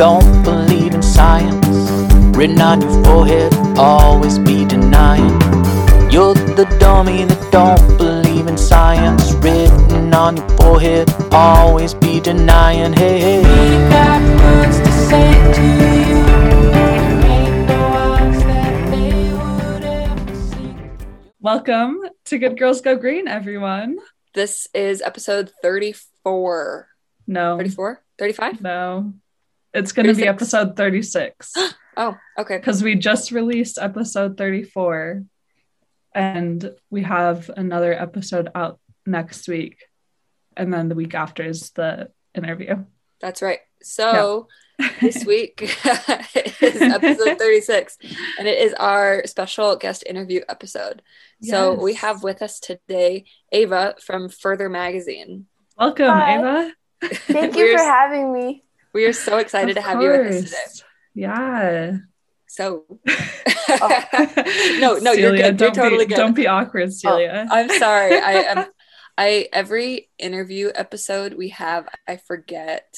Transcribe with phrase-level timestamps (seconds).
[0.00, 1.66] don't believe in science.
[2.34, 5.38] Written on your forehead, always be denying.
[6.10, 9.34] You're the dummy that don't believe in science.
[9.44, 12.94] Written on your forehead, always be denying.
[12.94, 13.38] Hey, hey.
[13.42, 15.62] We got words to say to
[16.08, 16.22] you.
[16.72, 20.76] There ain't no odds that they would ever see.
[21.40, 23.98] Welcome to Good Girls Go Green, everyone.
[24.32, 26.88] This is episode 34.
[27.26, 28.02] No, 34?
[28.16, 28.62] 35?
[28.62, 29.12] no,
[29.72, 31.54] it's going to be episode 36
[31.96, 32.56] Oh, okay.
[32.56, 35.24] because we just released episode 34
[36.14, 39.84] and we have another episode out next week.
[40.56, 42.84] And then the week after is the interview.
[43.20, 43.60] That's right.
[43.82, 44.48] So
[45.00, 47.98] this week is episode 36,
[48.38, 51.02] and it is our special guest interview episode.
[51.42, 55.46] So we have with us today Ava from Further Magazine.
[55.78, 56.38] Welcome, Hi.
[56.38, 56.72] Ava.
[57.02, 58.64] Thank you for having me.
[58.92, 60.86] We are so excited Of to have you with us today.
[61.14, 61.96] Yeah.
[62.48, 62.84] So,
[63.68, 65.60] no, no, you're Celia, good.
[65.60, 66.16] You're totally be, good.
[66.16, 67.46] Don't be awkward, Celia.
[67.48, 68.18] I'm sorry.
[68.18, 68.66] I am.
[69.18, 72.96] I every interview episode we have, I forget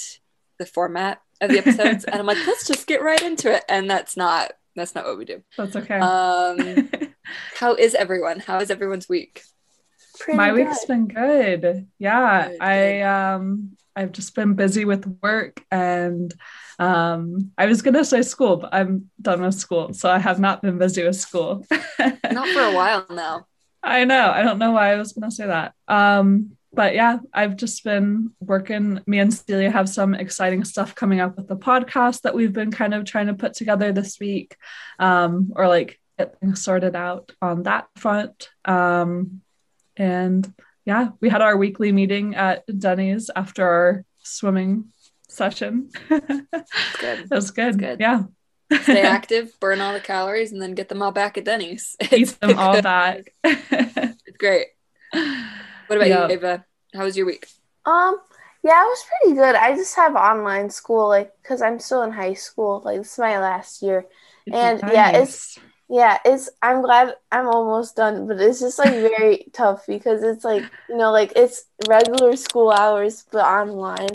[0.59, 3.65] the format of the episodes, and I'm like, let's just get right into it.
[3.69, 5.43] And that's not that's not what we do.
[5.59, 5.99] That's okay.
[5.99, 6.89] Um,
[7.59, 8.41] how is everyone?
[8.41, 9.43] How is everyone's week?
[10.19, 10.67] Pretty My good.
[10.69, 11.89] week's been good.
[11.99, 13.03] Yeah, Good, I good.
[13.03, 16.33] um I've just been busy with work and
[16.79, 20.63] um I was gonna say school, but I'm done with school, so I have not
[20.63, 21.67] been busy with school.
[21.99, 23.47] Not for a while now.
[23.83, 24.31] I know.
[24.31, 25.75] I don't know why I was gonna say that.
[25.89, 29.01] Um, but yeah, I've just been working.
[29.07, 32.71] Me and Celia have some exciting stuff coming up with the podcast that we've been
[32.71, 34.57] kind of trying to put together this week,
[34.99, 38.49] um, or like get things sorted out on that front.
[38.65, 39.43] Um,
[39.97, 40.51] and
[40.85, 44.93] yeah, we had our weekly meeting at Denny's after our swimming
[45.29, 45.91] session.
[46.11, 46.27] it
[47.01, 47.29] Good.
[47.29, 47.79] that was good.
[47.79, 48.01] good.
[48.01, 48.25] Yeah.
[48.83, 51.97] Stay active, burn all the calories, and then get them all back at Denny's.
[52.13, 53.33] Eat It's them all back.
[53.45, 54.69] It's great.
[55.87, 56.27] What about Yeah.
[56.29, 56.65] you, Ava?
[56.95, 57.47] How was your week?
[57.85, 58.17] Um,
[58.63, 59.55] yeah, it was pretty good.
[59.55, 62.81] I just have online school, like, because I'm still in high school.
[62.85, 64.07] Like, this is my last year.
[64.53, 65.59] And yeah, it's
[65.93, 66.49] yeah, it's.
[66.63, 70.97] I'm glad I'm almost done, but it's just like very tough because it's like you
[70.97, 74.09] know, like it's regular school hours but online.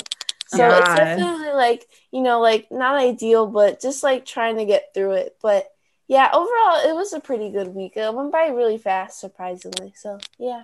[0.47, 4.93] So it's definitely like you know, like not ideal, but just like trying to get
[4.93, 5.37] through it.
[5.41, 5.69] But
[6.07, 7.95] yeah, overall, it was a pretty good week.
[7.95, 9.93] It went by really fast, surprisingly.
[9.95, 10.63] So yeah.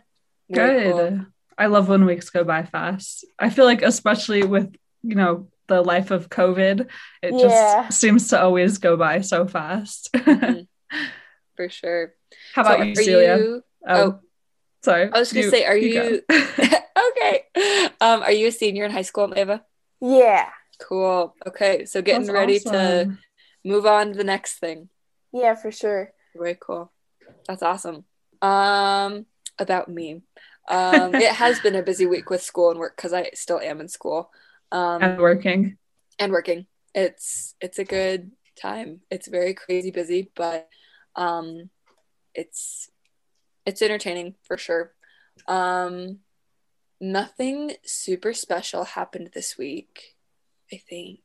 [0.52, 0.94] Good.
[0.94, 1.26] cool.
[1.58, 3.26] I love when weeks go by fast.
[3.38, 6.90] I feel like, especially with, you know, the life of COVID,
[7.22, 7.84] it Yeah.
[7.88, 10.10] just seems to always go by so fast.
[10.24, 10.62] Mm-hmm.
[11.64, 12.14] For sure.
[12.54, 13.38] How So about you, are Celia?
[13.38, 14.20] you- Oh, oh.
[14.84, 15.10] sorry.
[15.12, 16.20] I was gonna say, are you go.
[17.10, 17.46] okay?
[18.02, 19.64] Um, are you a senior in high school, Ava?
[20.02, 20.50] Yeah.
[20.80, 21.36] Cool.
[21.48, 23.18] Okay, so getting That's ready to
[23.64, 24.90] move on to the next thing.
[25.32, 26.12] Yeah, for sure.
[26.36, 26.92] Very cool.
[27.48, 28.04] That's awesome.
[28.42, 29.26] Um,
[29.58, 30.22] about me.
[30.68, 33.80] Um, it has been a busy week with school and work because I still am
[33.80, 34.32] in school.
[34.72, 35.78] Um, and working.
[36.20, 36.66] and working.
[36.94, 38.32] It's it's a good
[38.62, 39.02] time.
[39.10, 40.68] It's very crazy busy, but
[41.16, 41.70] um
[42.34, 42.90] it's
[43.66, 44.94] it's entertaining for sure.
[45.48, 46.20] Um
[47.00, 50.16] nothing super special happened this week,
[50.72, 51.20] I think.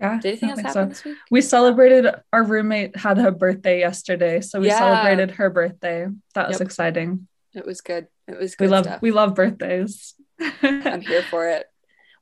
[0.00, 0.20] Yeah.
[0.20, 0.88] Did anything else think happen so.
[0.90, 1.16] this week?
[1.30, 4.78] We celebrated our roommate had her birthday yesterday, so we Yeah.
[4.78, 6.06] celebrated her birthday.
[6.34, 6.66] That was Yep.
[6.66, 7.26] exciting.
[7.54, 8.06] It was good.
[8.28, 9.02] It was We love stuff.
[9.02, 10.14] we love birthdays.
[10.40, 11.66] I'm here for it.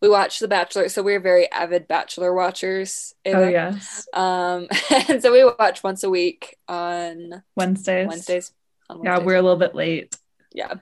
[0.06, 3.12] We watched The Bachelor, so we're very avid Bachelor watchers.
[3.26, 4.68] Oh yes, Um,
[5.08, 8.06] and so we watch once a week on Wednesdays.
[8.06, 8.52] Wednesdays.
[8.88, 10.14] On Yeah, we're a little bit late.
[10.54, 10.74] yeah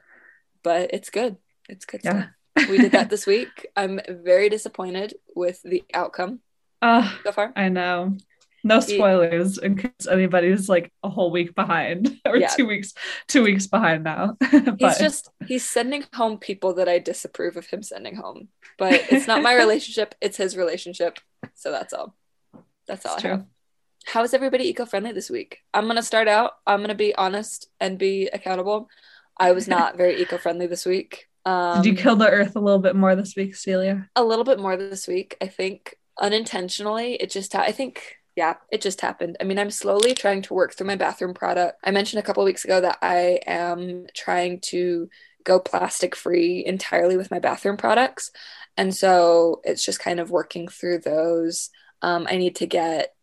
[0.62, 1.38] but it's good
[1.70, 2.26] it's good Yeah.
[2.54, 2.68] stuff.
[2.68, 6.40] we did that this week i'm very disappointed with the outcome
[6.82, 8.16] Uh, so far I know.
[8.64, 12.48] No spoilers in case anybody's like a whole week behind or Yeah.
[12.48, 12.94] two weeks,
[13.28, 14.36] two weeks behind now.
[14.78, 18.48] he's just he's sending home people that i disapprove of him sending home
[18.78, 21.18] but it's not my relationship it's his relationship
[21.54, 22.14] so that's all
[22.88, 23.36] that's all It's i true.
[23.38, 23.46] have
[24.06, 27.98] how is everybody eco-friendly this week i'm gonna start out i'm gonna be honest and
[27.98, 28.88] be accountable
[29.36, 32.80] i was not very eco-friendly this week um, did you kill the earth a little
[32.80, 34.08] bit more this week, Celia?
[34.16, 35.36] a little bit more this week.
[35.42, 39.36] I think unintentionally, it just, I think, yeah, it just happened.
[39.40, 41.78] I mean, I'm slowly trying to work through my bathroom product.
[41.84, 45.08] I mentioned a couple weeks ago that I am trying to
[45.44, 48.30] go plastic free entirely with my bathroom products.
[48.76, 51.70] And so it's just kind of working through those.
[52.02, 53.14] Um, I need to get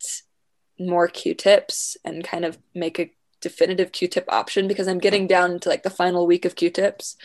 [0.78, 5.26] more Q tips and kind of make a definitive Q tip option because I'm getting
[5.26, 7.16] down to like the final week of Q tips.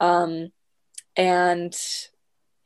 [0.00, 0.52] Um,
[1.16, 1.74] and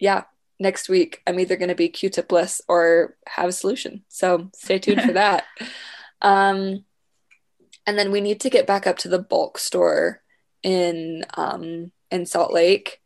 [0.01, 0.25] yeah,
[0.59, 4.05] next week I'm either going to be Q-tipless or have a solution.
[4.09, 5.45] So stay tuned for that.
[6.23, 6.85] Um,
[7.87, 10.23] and then we need to get back up to the bulk store
[10.63, 13.01] in um, in Salt Lake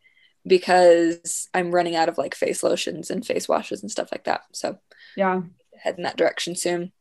[0.46, 4.42] because I'm running out of like face lotions and face washes and stuff like that.
[4.52, 4.78] So
[5.16, 5.42] yeah,
[5.78, 6.92] head in that direction soon.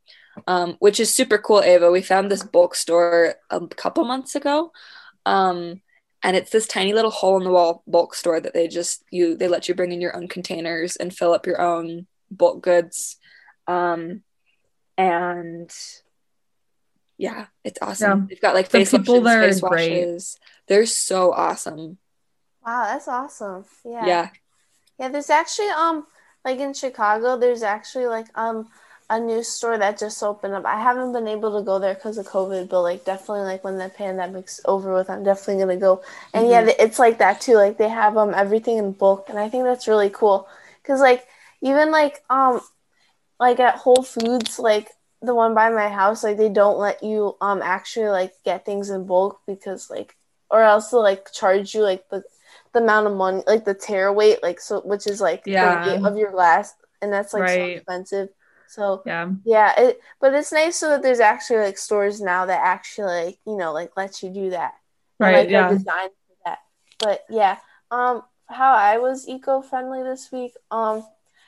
[0.48, 1.92] Um, which is super cool, Ava.
[1.92, 4.72] We found this bulk store a couple months ago.
[5.26, 5.82] Um,
[6.24, 9.36] and it's this tiny little hole in the wall bulk store that they just you
[9.36, 13.18] they let you bring in your own containers and fill up your own bulk goods.
[13.68, 14.24] Um,
[14.98, 15.72] and
[17.18, 18.22] yeah, it's awesome.
[18.22, 18.26] Yeah.
[18.30, 20.38] They've got like face the people lotions, face washes.
[20.40, 20.68] Great.
[20.68, 21.98] They're so awesome.
[22.66, 23.66] Wow, that's awesome.
[23.86, 24.06] Yeah.
[24.06, 24.30] Yeah.
[25.00, 26.06] Yeah, there's actually um
[26.44, 28.68] like in Chicago, there's actually like um
[29.10, 30.66] a new store that just opened up.
[30.66, 33.78] I haven't been able to go there because of COVID, but like definitely like when
[33.78, 36.04] the pandemic's over with, I'm definitely gonna go.
[36.34, 36.68] And mm-hmm.
[36.68, 37.56] yeah, it's like that too.
[37.56, 40.48] Like they have um everything in bulk, and I think that's really cool.
[40.84, 41.26] Cause like
[41.62, 42.62] even like um
[43.40, 44.90] like at Whole Foods, like
[45.22, 48.90] the one by my house, like they don't let you um actually like get things
[48.92, 50.16] in bulk because like
[50.52, 52.24] or else they'll like charge you like the
[52.74, 55.92] the amount of money like the tare weight like so which is like yeah the
[55.92, 57.56] weight of your glass and that's like right.
[57.56, 58.30] so expensive
[58.70, 59.74] so yeah, yeah.
[59.80, 63.58] It, but it's nice so that there's actually like stores now that actually like you
[63.58, 64.76] know like let you do that.
[65.20, 65.36] Right.
[65.36, 65.70] And, like, yeah.
[65.70, 66.60] Designed for that.
[67.00, 67.58] But yeah.
[67.92, 70.54] Um, how I was eco friendly this week.
[70.70, 71.04] Um,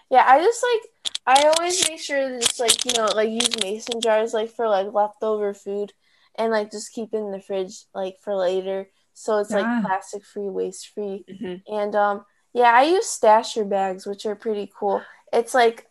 [0.09, 3.61] yeah, I just like I always make sure to just like you know like use
[3.61, 5.93] mason jars like for like leftover food,
[6.37, 8.89] and like just keep in the fridge like for later.
[9.13, 9.61] So it's yeah.
[9.61, 11.73] like plastic free, waste free, mm-hmm.
[11.73, 15.01] and um yeah, I use stasher bags, which are pretty cool.
[15.31, 15.87] It's like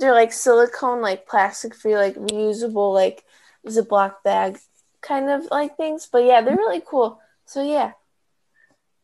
[0.00, 3.24] they're like silicone, like plastic free, like reusable, like
[3.66, 4.58] Ziploc bag
[5.00, 6.08] kind of like things.
[6.10, 7.20] But yeah, they're really cool.
[7.46, 7.92] So yeah.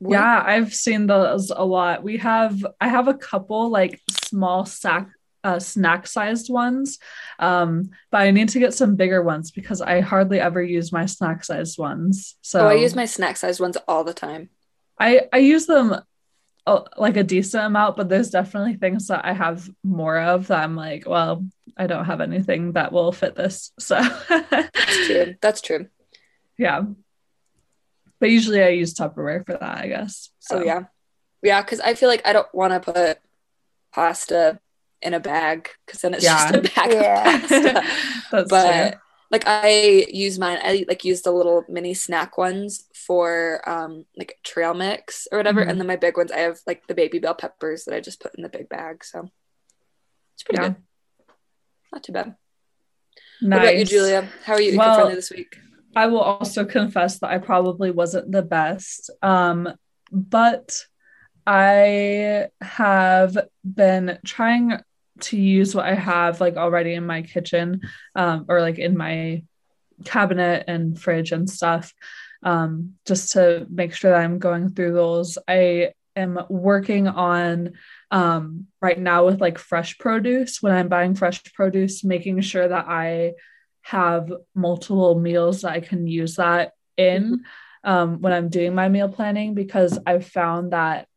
[0.01, 2.03] Yeah, I've seen those a lot.
[2.03, 5.09] We have I have a couple like small sack
[5.43, 6.99] uh, snack sized ones.
[7.39, 11.07] Um, but I need to get some bigger ones because I hardly ever use my
[11.07, 12.35] snack sized ones.
[12.43, 14.51] So oh, I use my snack sized ones all the time.
[14.99, 15.95] I I use them
[16.67, 20.63] a, like a decent amount, but there's definitely things that I have more of that
[20.63, 21.47] I'm like, well,
[21.77, 23.73] I don't have anything that will fit this.
[23.79, 25.35] So that's true.
[25.41, 25.87] That's true.
[26.59, 26.83] Yeah.
[28.19, 30.31] But usually I use Tupperware for that, I guess.
[30.41, 30.59] So.
[30.59, 30.85] Oh yeah.
[31.43, 33.19] Yeah, because I feel like I don't want to put
[33.93, 34.59] pasta
[35.03, 36.51] in a bag because then it's yeah.
[36.51, 37.35] just a bag yeah.
[37.35, 37.83] of pasta.
[38.33, 40.59] That's but true like I use mine.
[40.63, 45.61] I like use the little mini snack ones for um like trail mix or whatever,
[45.61, 45.71] mm-hmm.
[45.71, 48.21] and then my big ones I have like the baby bell peppers that I just
[48.21, 49.05] put in the big bag.
[49.05, 49.31] So
[50.35, 50.69] it's pretty yeah.
[50.69, 50.77] good.
[51.93, 52.37] Not too bad.
[53.43, 53.59] Nice.
[53.59, 54.29] What about you, Julia?
[54.45, 55.57] How are you well, eco-friendly this week?
[55.95, 59.69] I will also confess that I probably wasn't the best, um,
[60.11, 60.85] but
[61.47, 64.79] I have been trying
[65.21, 67.83] to use what I have like already in my kitchen
[68.15, 69.43] um, or like in my
[70.05, 71.93] cabinet and fridge and stuff
[72.43, 75.39] um, just to make sure that I'm going through those.
[75.49, 77.73] I am working on
[78.11, 82.87] um, right now with like fresh produce when I'm buying fresh produce, making sure that
[82.89, 83.33] I
[83.83, 87.91] have multiple meals that I can use that in mm-hmm.
[87.91, 91.09] um, when I'm doing my meal planning because I've found that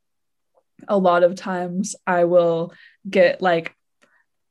[0.88, 2.74] a lot of times I will
[3.10, 3.76] get like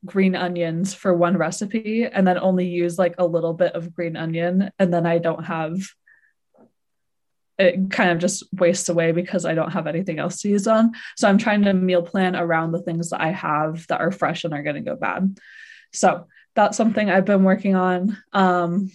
[0.05, 4.15] green onions for one recipe and then only use like a little bit of green
[4.15, 5.77] onion and then I don't have
[7.59, 10.93] it kind of just wastes away because I don't have anything else to use on.
[11.17, 14.45] So I'm trying to meal plan around the things that I have that are fresh
[14.45, 15.37] and are going to go bad.
[15.91, 18.17] So that's something I've been working on.
[18.31, 18.89] Um,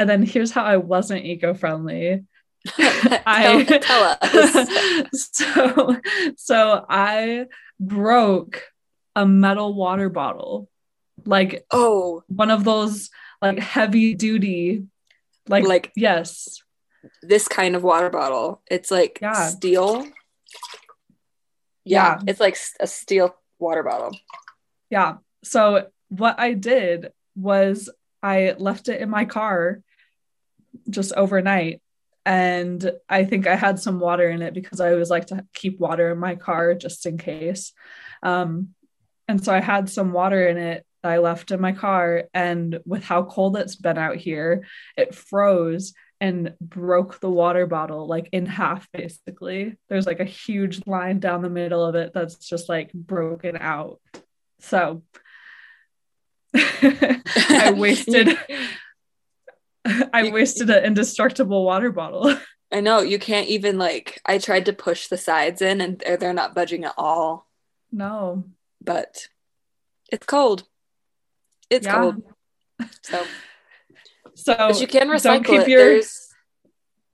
[0.00, 2.24] and then here's how I wasn't eco-friendly.
[2.78, 5.08] I tell, tell us.
[5.32, 5.96] so
[6.36, 7.46] so I
[7.78, 8.64] broke
[9.18, 10.68] a metal water bottle.
[11.24, 12.22] Like oh.
[12.28, 13.10] one of those
[13.42, 14.84] like heavy duty
[15.48, 16.62] like like yes.
[17.22, 18.62] this kind of water bottle.
[18.70, 19.48] It's like yeah.
[19.48, 20.04] steel?
[21.84, 24.16] Yeah, yeah it's like a steel water bottle.
[24.90, 25.16] Yeah.
[25.42, 27.90] So what i did was
[28.22, 29.82] i left it in my car
[30.88, 31.80] just overnight
[32.24, 35.78] and i think i had some water in it because i always like to keep
[35.78, 37.72] water in my car just in case.
[38.22, 38.74] Um,
[39.28, 42.24] and so I had some water in it that I left in my car.
[42.32, 44.66] And with how cold it's been out here,
[44.96, 49.76] it froze and broke the water bottle like in half, basically.
[49.88, 54.00] There's like a huge line down the middle of it that's just like broken out.
[54.60, 55.02] So
[56.54, 58.36] I wasted.
[60.12, 62.36] I wasted an indestructible water bottle.
[62.70, 64.20] I know you can't even like.
[64.26, 67.46] I tried to push the sides in, and they're, they're not budging at all.
[67.90, 68.44] No.
[68.88, 69.28] But
[70.10, 70.64] it's cold.
[71.68, 72.00] It's yeah.
[72.00, 72.22] cold.
[73.02, 73.22] So
[74.34, 75.68] so but you can recycle it.
[75.68, 76.34] Your, There's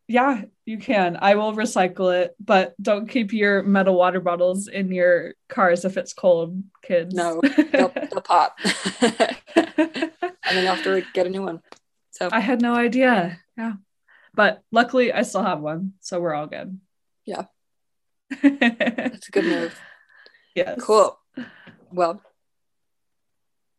[0.06, 1.18] yeah, you can.
[1.20, 5.96] I will recycle it, but don't keep your metal water bottles in your cars if
[5.96, 7.12] it's cold, kids.
[7.12, 7.40] No,
[7.72, 8.56] they'll, they'll pop.
[9.00, 11.60] and then you have to get a new one.
[12.12, 13.40] So I had no idea.
[13.58, 13.72] Yeah.
[14.32, 16.78] But luckily I still have one, so we're all good.
[17.24, 17.46] Yeah.
[18.42, 19.80] That's a good move.
[20.54, 20.80] Yes.
[20.80, 21.18] Cool.
[21.94, 22.20] Well.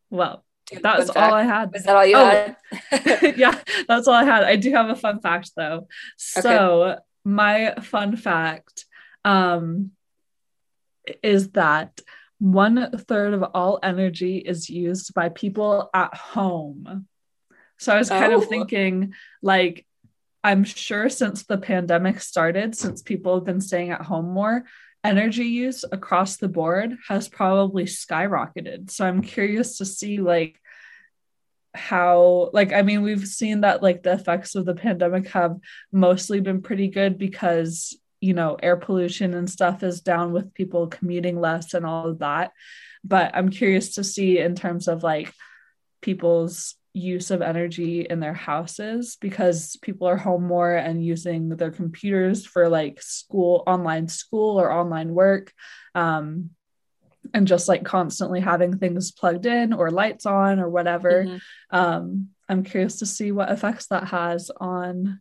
[0.09, 0.43] Well,
[0.81, 1.75] that's all I had.
[1.75, 2.55] Is that all you oh,
[2.91, 3.37] had?
[3.37, 4.43] yeah, that's all I had.
[4.43, 5.87] I do have a fun fact though.
[6.17, 6.99] So okay.
[7.23, 8.85] my fun fact
[9.23, 9.91] um,
[11.21, 11.99] is that
[12.39, 17.07] one third of all energy is used by people at home.
[17.77, 18.41] So I was kind oh.
[18.41, 19.85] of thinking, like,
[20.43, 24.65] I'm sure since the pandemic started, since people have been staying at home more,
[25.05, 28.91] energy use across the board has probably skyrocketed.
[28.91, 30.59] So I'm curious to see like
[31.73, 35.57] how like I mean we've seen that like the effects of the pandemic have
[35.91, 40.87] mostly been pretty good because you know air pollution and stuff is down with people
[40.87, 42.51] commuting less and all of that.
[43.03, 45.31] But I'm curious to see in terms of like
[46.01, 51.69] people's use of energy in their houses because people are home more and using their
[51.69, 55.51] computers for like school online school or online work
[55.93, 56.51] um,
[57.33, 61.25] and just like constantly having things plugged in or lights on or whatever.
[61.25, 61.75] Mm-hmm.
[61.77, 65.19] um, i'm curious to see what effects that has on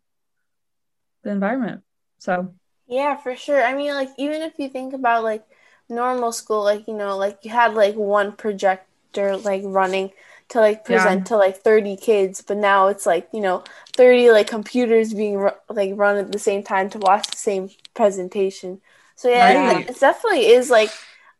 [1.25, 1.83] the environment.
[2.19, 2.55] So
[2.87, 3.65] yeah for sure.
[3.65, 5.45] I mean like even if you think about like
[5.89, 10.13] normal school like you know like you had like one projector like running
[10.55, 11.25] to like present yeah.
[11.25, 15.51] to like 30 kids but now it's like you know 30 like computers being ru-
[15.69, 18.81] like run at the same time to watch the same presentation
[19.17, 19.81] so yeah right.
[19.81, 20.91] it, it definitely is like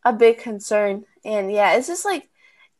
[0.05, 2.29] a big concern and yeah it's just like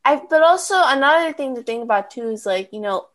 [0.03, 3.07] i but also another thing to think about too is like you know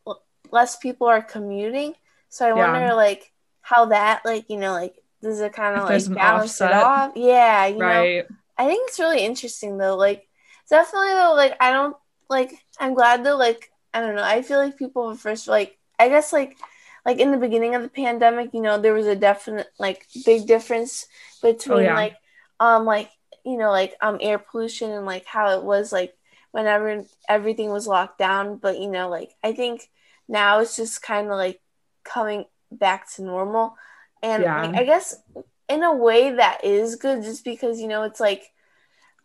[0.50, 1.92] less people are commuting
[2.30, 2.72] so i yeah.
[2.72, 6.72] wonder like how that like you know like does it kind of like balance it
[6.72, 8.26] off yeah you right.
[8.26, 10.26] know i think it's really interesting though like
[10.70, 11.94] definitely though like i don't
[12.30, 16.08] like I'm glad though, like I don't know, I feel like people first like I
[16.08, 16.56] guess like
[17.04, 20.46] like in the beginning of the pandemic, you know, there was a definite like big
[20.46, 21.06] difference
[21.42, 21.94] between oh, yeah.
[21.94, 22.16] like
[22.60, 23.10] um like
[23.44, 26.14] you know like um air pollution and like how it was like
[26.52, 28.56] whenever everything was locked down.
[28.56, 29.90] But you know, like I think
[30.28, 31.60] now it's just kind of like
[32.04, 33.76] coming back to normal.
[34.22, 34.62] And yeah.
[34.62, 35.16] like, I guess
[35.68, 38.52] in a way that is good just because you know it's like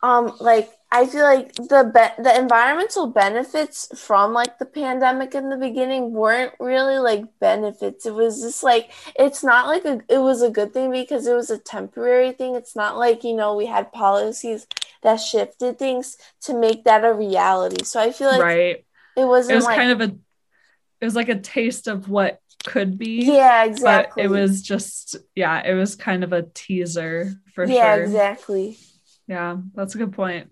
[0.06, 5.50] um like I feel like the be- the environmental benefits from like the pandemic in
[5.50, 8.06] the beginning weren't really like benefits.
[8.06, 11.34] It was just like it's not like a it was a good thing because it
[11.34, 12.56] was a temporary thing.
[12.56, 14.68] It's not like, you know, we had policies
[15.02, 17.84] that shifted things to make that a reality.
[17.84, 18.86] So I feel like right.
[19.18, 20.16] it wasn't it was like, kind of a
[21.02, 23.26] it was like a taste of what could be.
[23.26, 24.24] Yeah, exactly.
[24.24, 28.04] But it was just yeah, it was kind of a teaser for yeah, sure.
[28.04, 28.78] Yeah, exactly.
[29.28, 30.50] Yeah, that's a good point.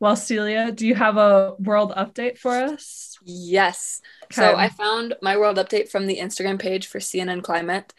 [0.00, 3.18] Well, Celia, do you have a world update for us?
[3.24, 4.00] Yes.
[4.24, 4.34] Okay.
[4.34, 7.92] So I found my world update from the Instagram page for CNN Climate.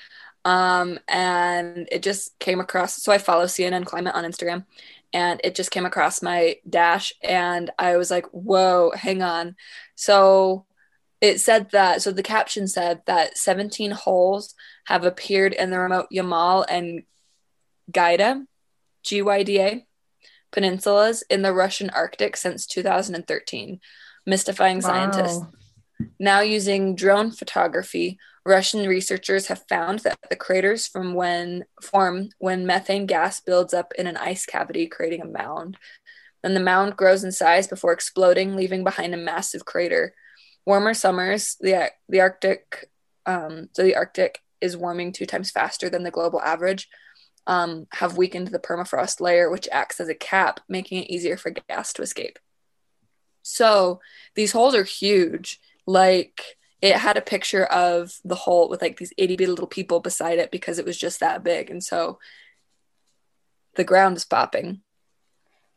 [0.46, 3.02] Um, and it just came across.
[3.02, 4.66] So I follow CNN Climate on Instagram,
[5.14, 9.56] and it just came across my dash, and I was like, whoa, hang on.
[9.96, 10.66] So
[11.22, 16.08] it said that, so the caption said that 17 holes have appeared in the remote
[16.14, 17.04] Yamal and
[17.92, 18.46] Gyda,
[19.04, 19.86] G Y D A
[20.52, 23.80] peninsulas in the Russian Arctic since 2013,
[24.26, 24.82] mystifying wow.
[24.82, 25.44] scientists.
[26.20, 32.66] Now, using drone photography, Russian researchers have found that the craters from when form when
[32.66, 35.78] methane gas builds up in an ice cavity, creating a mound.
[36.42, 40.14] Then the mound grows in size before exploding, leaving behind a massive crater.
[40.66, 42.90] Warmer summers, the the Arctic,
[43.26, 46.88] um, so the Arctic is warming two times faster than the global average,
[47.50, 51.50] um, have weakened the permafrost layer, which acts as a cap, making it easier for
[51.68, 52.38] gas to escape.
[53.42, 54.02] So
[54.36, 55.60] these holes are huge.
[55.88, 56.44] Like
[56.80, 60.38] it had a picture of the hole with like these itty bitty little people beside
[60.38, 61.72] it because it was just that big.
[61.72, 62.20] And so
[63.74, 64.82] the ground is popping.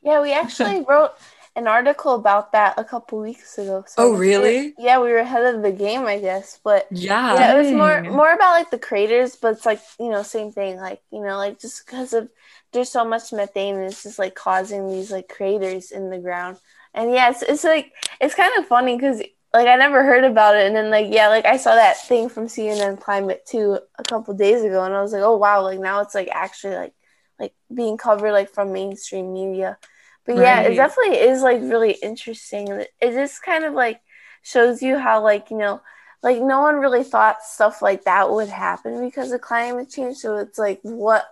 [0.02, 1.12] Yeah, we actually wrote
[1.54, 3.84] an article about that a couple weeks ago.
[3.86, 4.74] So oh, really?
[4.78, 6.58] We yeah, we were ahead of the game, I guess.
[6.62, 10.10] But yeah, yeah, it was more more about like the craters, but it's like you
[10.10, 10.76] know, same thing.
[10.76, 12.28] Like you know, like just because of
[12.72, 16.58] there's so much methane, and it's just like causing these like craters in the ground.
[16.94, 19.18] And yeah, it's, it's like it's kind of funny because
[19.52, 22.28] like I never heard about it, and then like yeah, like I saw that thing
[22.30, 25.80] from CNN Climate too a couple days ago, and I was like, oh wow, like
[25.80, 26.94] now it's like actually like
[27.38, 29.78] like being covered like from mainstream media.
[30.24, 32.68] But yeah, it definitely is like really interesting.
[32.68, 34.00] It just kind of like
[34.42, 35.80] shows you how like, you know,
[36.22, 40.18] like no one really thought stuff like that would happen because of climate change.
[40.18, 41.24] So it's like what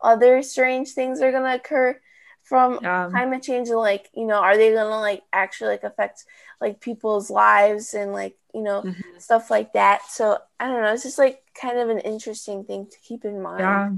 [0.00, 2.00] other strange things are gonna occur
[2.42, 3.08] from yeah.
[3.10, 6.24] climate change and like, you know, are they gonna like actually like affect
[6.60, 9.18] like people's lives and like, you know, mm-hmm.
[9.18, 10.02] stuff like that.
[10.08, 13.42] So I don't know, it's just like kind of an interesting thing to keep in
[13.42, 13.60] mind.
[13.60, 13.90] Yeah.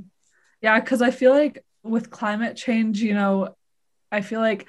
[0.60, 3.54] Yeah, because I feel like with climate change, you know,
[4.14, 4.66] I feel like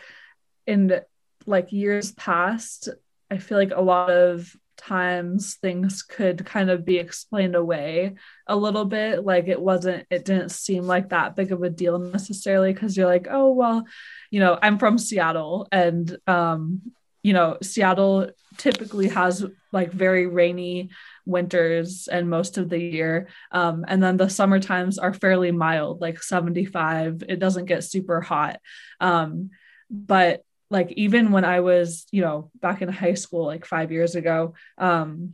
[0.65, 0.99] in
[1.45, 2.89] like years past,
[3.29, 8.15] I feel like a lot of times things could kind of be explained away
[8.47, 9.23] a little bit.
[9.23, 13.07] Like it wasn't it didn't seem like that big of a deal necessarily because you're
[13.07, 13.85] like oh well
[14.31, 16.81] you know i'm from seattle and um
[17.23, 20.89] you know seattle typically has like very rainy
[21.25, 23.27] winters and most of the year.
[23.51, 28.21] Um, and then the summer times are fairly mild like 75 it doesn't get super
[28.21, 28.59] hot.
[28.99, 29.49] Um,
[29.89, 34.15] but like even when I was, you know, back in high school, like five years
[34.15, 35.33] ago, um,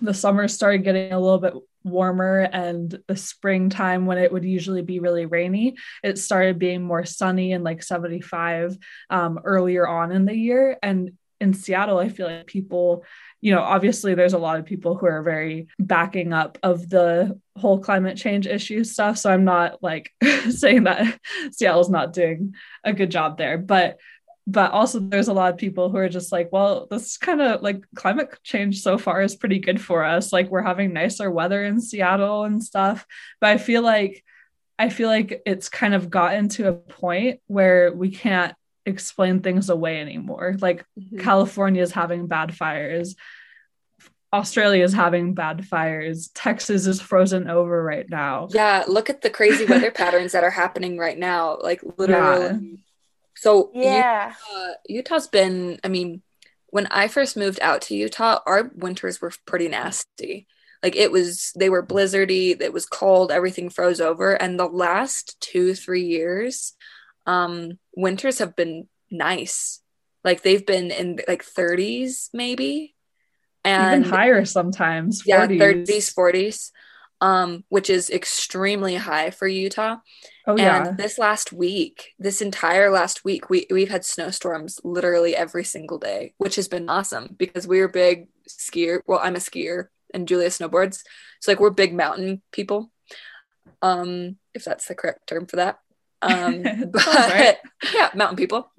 [0.00, 1.54] the summers started getting a little bit
[1.84, 7.04] warmer and the springtime when it would usually be really rainy it started being more
[7.04, 8.76] sunny and like 75
[9.08, 10.76] um, earlier on in the year.
[10.82, 13.04] And in seattle i feel like people
[13.40, 17.38] you know obviously there's a lot of people who are very backing up of the
[17.56, 19.18] whole climate change issue stuff.
[19.18, 20.12] So i'm not like
[20.50, 21.18] saying that
[21.52, 22.54] seattle's not doing
[22.84, 23.58] a good job there.
[23.58, 23.98] But
[24.46, 27.62] but also there's a lot of people who are just like well this kind of
[27.62, 30.32] like climate change so far is pretty good for us.
[30.32, 33.06] Like we're having nicer weather in seattle and stuff.
[33.40, 34.24] But i feel like
[34.78, 38.54] i feel like it's kind of gotten to a point where we can't
[38.88, 41.18] explain things away anymore like mm-hmm.
[41.18, 43.14] california is having bad fires
[44.30, 46.28] Australia is having bad fires.
[46.34, 48.46] Texas is frozen over right now.
[48.50, 51.56] Yeah, look at the crazy weather patterns that are happening right now.
[51.62, 52.76] Like literally yeah
[53.40, 55.78] so yeah, Utah, Utah's been.
[55.84, 56.22] I mean,
[56.70, 60.48] when I first moved out to Utah, our winters were pretty nasty.
[60.82, 62.60] Like it was, they were blizzardy.
[62.60, 63.30] It was cold.
[63.30, 64.34] Everything froze over.
[64.34, 66.74] And the last two, three years,
[67.28, 69.80] um, winters have been nice.
[70.24, 72.94] Like they've been in like 30s, maybe,
[73.64, 75.22] and even higher sometimes.
[75.22, 75.26] 40s.
[75.26, 76.70] Yeah, 30s, 40s
[77.20, 79.96] um, which is extremely high for Utah.
[80.46, 80.88] Oh yeah.
[80.88, 85.98] And this last week, this entire last week, we we've had snowstorms literally every single
[85.98, 89.00] day, which has been awesome because we're big skier.
[89.06, 91.02] Well, I'm a skier and Julia snowboards,
[91.40, 92.90] so like we're big mountain people.
[93.82, 95.78] Um, if that's the correct term for that.
[96.22, 97.56] Um, but right.
[97.94, 98.70] yeah, mountain people.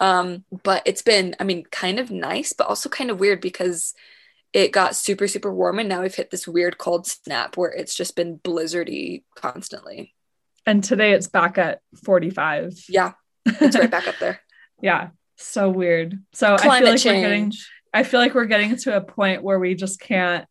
[0.00, 3.94] Um, but it's been, I mean, kind of nice, but also kind of weird because
[4.52, 7.94] it got super super warm and now we've hit this weird cold snap where it's
[7.94, 10.14] just been blizzardy constantly
[10.66, 13.12] and today it's back at 45 yeah
[13.46, 14.40] it's right back up there
[14.82, 17.22] yeah so weird so Climate i feel like change.
[17.22, 17.52] we're getting
[17.94, 20.46] i feel like we're getting to a point where we just can't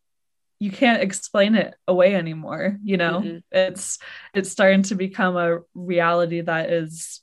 [0.62, 3.38] you can't explain it away anymore you know mm-hmm.
[3.50, 3.98] it's
[4.34, 7.20] it's starting to become a reality that is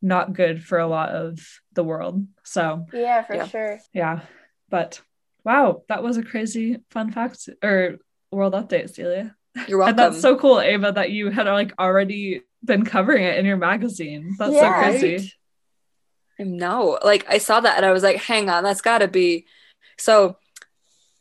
[0.00, 1.38] not good for a lot of
[1.72, 3.46] the world so yeah for yeah.
[3.46, 4.20] sure yeah
[4.70, 5.00] but
[5.48, 7.96] Wow, that was a crazy fun fact or
[8.30, 9.34] world update, Celia.
[9.66, 9.90] You're welcome.
[9.98, 13.56] and that's so cool, Ava, that you had like already been covering it in your
[13.56, 14.36] magazine.
[14.38, 15.16] That's yeah, so crazy.
[15.16, 15.32] Right?
[16.40, 16.98] I know.
[17.02, 19.46] Like I saw that and I was like, hang on, that's gotta be
[19.98, 20.36] so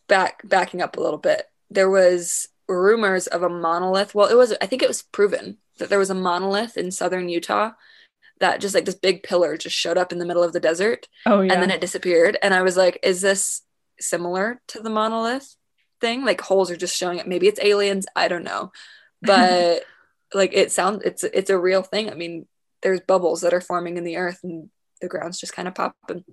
[0.10, 1.46] back backing up a little bit.
[1.70, 4.16] There was rumors of a monolith.
[4.16, 7.30] Well, it was I think it was proven that there was a monolith in southern
[7.30, 7.72] Utah
[8.40, 11.08] that just like this big pillar just showed up in the middle of the desert.
[11.26, 11.54] Oh yeah.
[11.54, 12.38] And then it disappeared.
[12.42, 13.62] And I was like, is this
[14.00, 15.56] similar to the monolith
[16.00, 16.24] thing.
[16.24, 17.28] Like holes are just showing it.
[17.28, 18.06] Maybe it's aliens.
[18.16, 18.72] I don't know.
[19.22, 19.84] But
[20.34, 22.10] like it sounds it's it's a real thing.
[22.10, 22.48] I mean,
[22.82, 24.70] there's bubbles that are forming in the earth and
[25.02, 26.24] the ground's just kind of popping.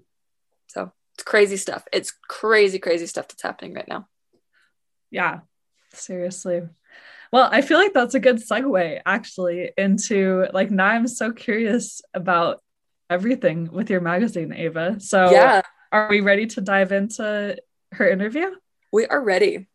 [0.68, 1.84] So it's crazy stuff.
[1.92, 4.08] It's crazy, crazy stuff that's happening right now.
[5.14, 5.40] Yeah,
[5.92, 6.62] seriously.
[7.31, 12.03] Well, I feel like that's a good segue actually into like now I'm so curious
[12.12, 12.64] about
[13.09, 14.98] everything with your magazine, Ava.
[14.98, 17.57] So yeah, are we ready to dive into
[17.92, 18.50] her interview?
[18.92, 19.68] We are ready.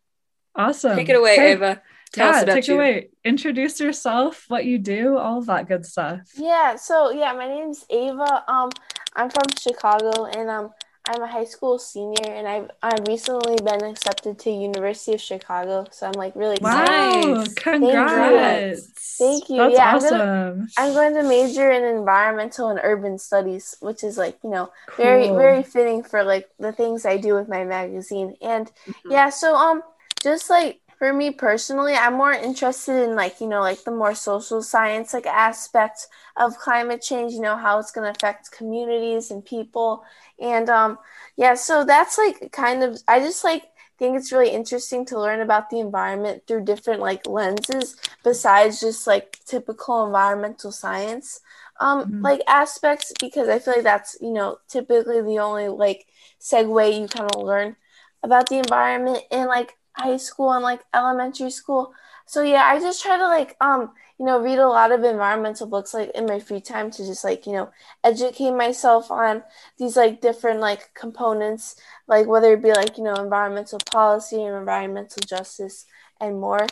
[0.54, 0.96] Awesome.
[0.96, 1.52] Take it away, hey.
[1.52, 1.80] Ava.
[2.12, 2.74] Tell yeah, take you.
[2.74, 3.08] it away.
[3.24, 6.20] Introduce yourself, what you do, all of that good stuff.
[6.36, 8.44] Yeah, so yeah, my name's Ava.
[8.46, 8.68] Um,
[9.16, 10.70] I'm from Chicago and um
[11.10, 15.84] I'm a high school senior and I've I've recently been accepted to University of Chicago.
[15.90, 17.30] So I'm like really excited.
[17.32, 18.86] Wow, congrats.
[19.18, 19.56] Thank you.
[19.56, 20.14] That's yeah, awesome.
[20.14, 24.50] I'm, gonna, I'm going to major in environmental and urban studies, which is like, you
[24.50, 25.04] know, cool.
[25.04, 28.36] very, very fitting for like the things I do with my magazine.
[28.40, 29.10] And mm-hmm.
[29.10, 29.82] yeah, so um
[30.22, 34.14] just like for me personally, I'm more interested in like, you know, like the more
[34.14, 39.30] social science like aspects of climate change, you know, how it's going to affect communities
[39.30, 40.04] and people.
[40.38, 40.98] And um
[41.36, 43.64] yeah, so that's like kind of I just like
[43.98, 49.06] think it's really interesting to learn about the environment through different like lenses besides just
[49.06, 51.40] like typical environmental science
[51.80, 52.22] um mm-hmm.
[52.22, 56.06] like aspects because I feel like that's, you know, typically the only like
[56.40, 57.76] segue you kind of learn
[58.22, 61.92] about the environment and like high school and like elementary school.
[62.26, 65.66] So yeah, I just try to like um you know read a lot of environmental
[65.66, 67.70] books like in my free time to just like you know
[68.04, 69.42] educate myself on
[69.78, 74.56] these like different like components like whether it be like you know environmental policy and
[74.56, 75.86] environmental justice
[76.20, 76.66] and more.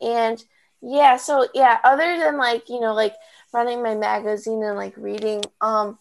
[0.00, 0.42] And
[0.80, 3.14] yeah, so yeah, other than like you know like
[3.52, 5.98] running my magazine and like reading um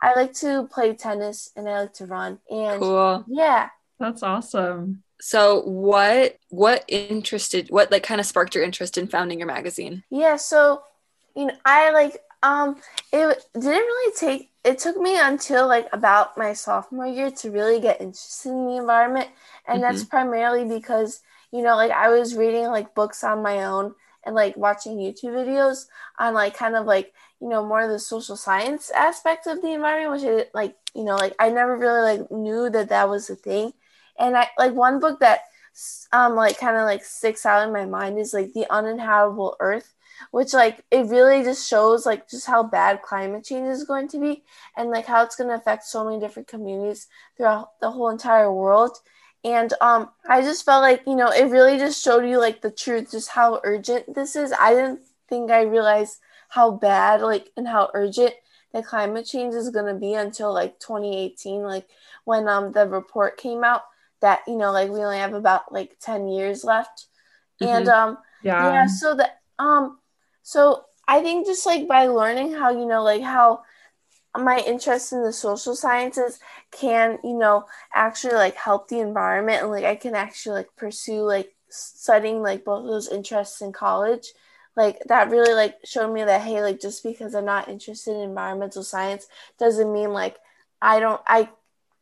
[0.00, 3.24] I like to play tennis and I like to run and cool.
[3.28, 3.68] yeah.
[3.98, 5.04] That's awesome.
[5.24, 10.02] So what what interested what like kind of sparked your interest in founding your magazine?
[10.10, 10.82] Yeah, so
[11.36, 12.76] you know, I like um
[13.12, 17.80] it didn't really take it took me until like about my sophomore year to really
[17.80, 19.28] get interested in the environment
[19.68, 19.92] and mm-hmm.
[19.92, 21.20] that's primarily because
[21.52, 25.34] you know like I was reading like books on my own and like watching YouTube
[25.34, 25.86] videos
[26.18, 29.70] on like kind of like you know more of the social science aspect of the
[29.70, 33.30] environment which I like you know like I never really like knew that that was
[33.30, 33.72] a thing
[34.18, 35.40] and I like one book that
[36.12, 39.94] um like kind of like sticks out in my mind is like the uninhabitable earth
[40.30, 44.20] which like it really just shows like just how bad climate change is going to
[44.20, 44.44] be
[44.76, 48.52] and like how it's going to affect so many different communities throughout the whole entire
[48.52, 48.98] world.
[49.44, 52.70] And um i just felt like you know it really just showed you like the
[52.70, 54.52] truth just how urgent this is.
[54.58, 56.18] I didn't think i realized
[56.50, 58.34] how bad like and how urgent
[58.72, 61.88] the climate change is going to be until like 2018 like
[62.24, 63.82] when um the report came out
[64.22, 67.06] that you know like we only have about like 10 years left
[67.60, 67.70] mm-hmm.
[67.70, 68.72] and um yeah.
[68.72, 69.98] yeah so that um
[70.42, 73.62] so i think just like by learning how you know like how
[74.40, 79.70] my interest in the social sciences can you know actually like help the environment and
[79.70, 84.32] like i can actually like pursue like studying like both those interests in college
[84.76, 88.22] like that really like showed me that hey like just because i'm not interested in
[88.22, 89.26] environmental science
[89.58, 90.38] doesn't mean like
[90.80, 91.48] i don't i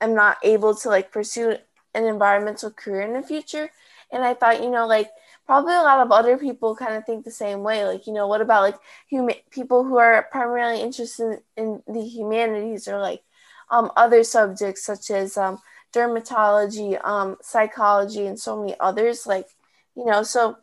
[0.01, 1.57] am not able to like pursue
[1.95, 3.71] an environmental career in the future.
[4.13, 5.11] And I thought, you know, like
[5.47, 7.85] probably a lot of other people kind of think the same way.
[7.85, 8.77] Like, you know, what about like
[9.09, 13.23] human people who are primarily interested in, in the humanities or like
[13.71, 15.59] um, other subjects such as um,
[15.93, 19.27] dermatology, um, psychology, and so many others.
[19.27, 19.49] Like,
[19.97, 20.57] you know, so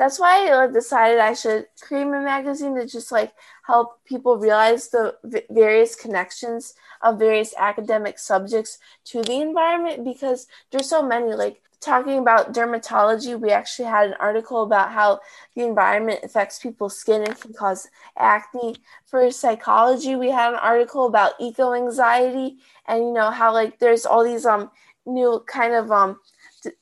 [0.00, 3.34] that's why I decided I should create a magazine to just like
[3.66, 10.46] help people realize the v- various connections of various academic subjects to the environment because
[10.70, 15.20] there's so many like talking about dermatology we actually had an article about how
[15.54, 17.86] the environment affects people's skin and can cause
[18.16, 18.76] acne.
[19.04, 22.56] For psychology we had an article about eco anxiety
[22.88, 24.70] and you know how like there's all these um
[25.04, 26.18] new kind of um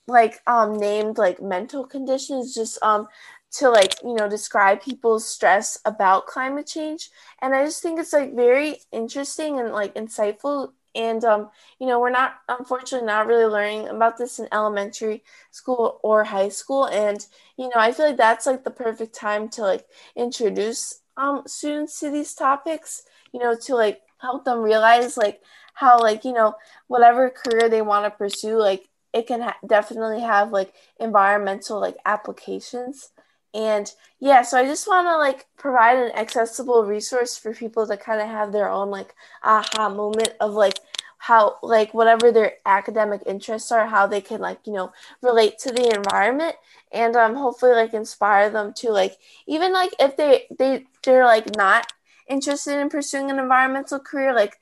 [0.07, 3.07] like um named like mental conditions just um
[3.51, 7.11] to like you know describe people's stress about climate change.
[7.41, 10.73] And i just think it's like very interesting and like insightful.
[10.95, 16.01] And um you know we're not unfortunately not really learning about this in elementary school
[16.03, 16.87] or high school.
[16.87, 17.25] And
[17.57, 19.87] you know i feel like that's like the perfect time to like
[20.17, 25.41] introduce um students to these topics you know to like help them realize like
[25.75, 26.55] how like you know
[26.89, 31.97] whatever career they want to pursue like it can ha- definitely have like environmental like
[32.07, 33.11] applications.
[33.55, 37.97] And yeah so i just want to like provide an accessible resource for people to
[37.97, 40.79] kind of have their own like aha moment of like
[41.19, 44.93] how like whatever their academic interests are how they can like you know
[45.23, 46.55] relate to the environment
[46.93, 49.17] and um hopefully like inspire them to like
[49.47, 51.93] even like if they they they're like not
[52.29, 54.59] interested in pursuing an environmental career like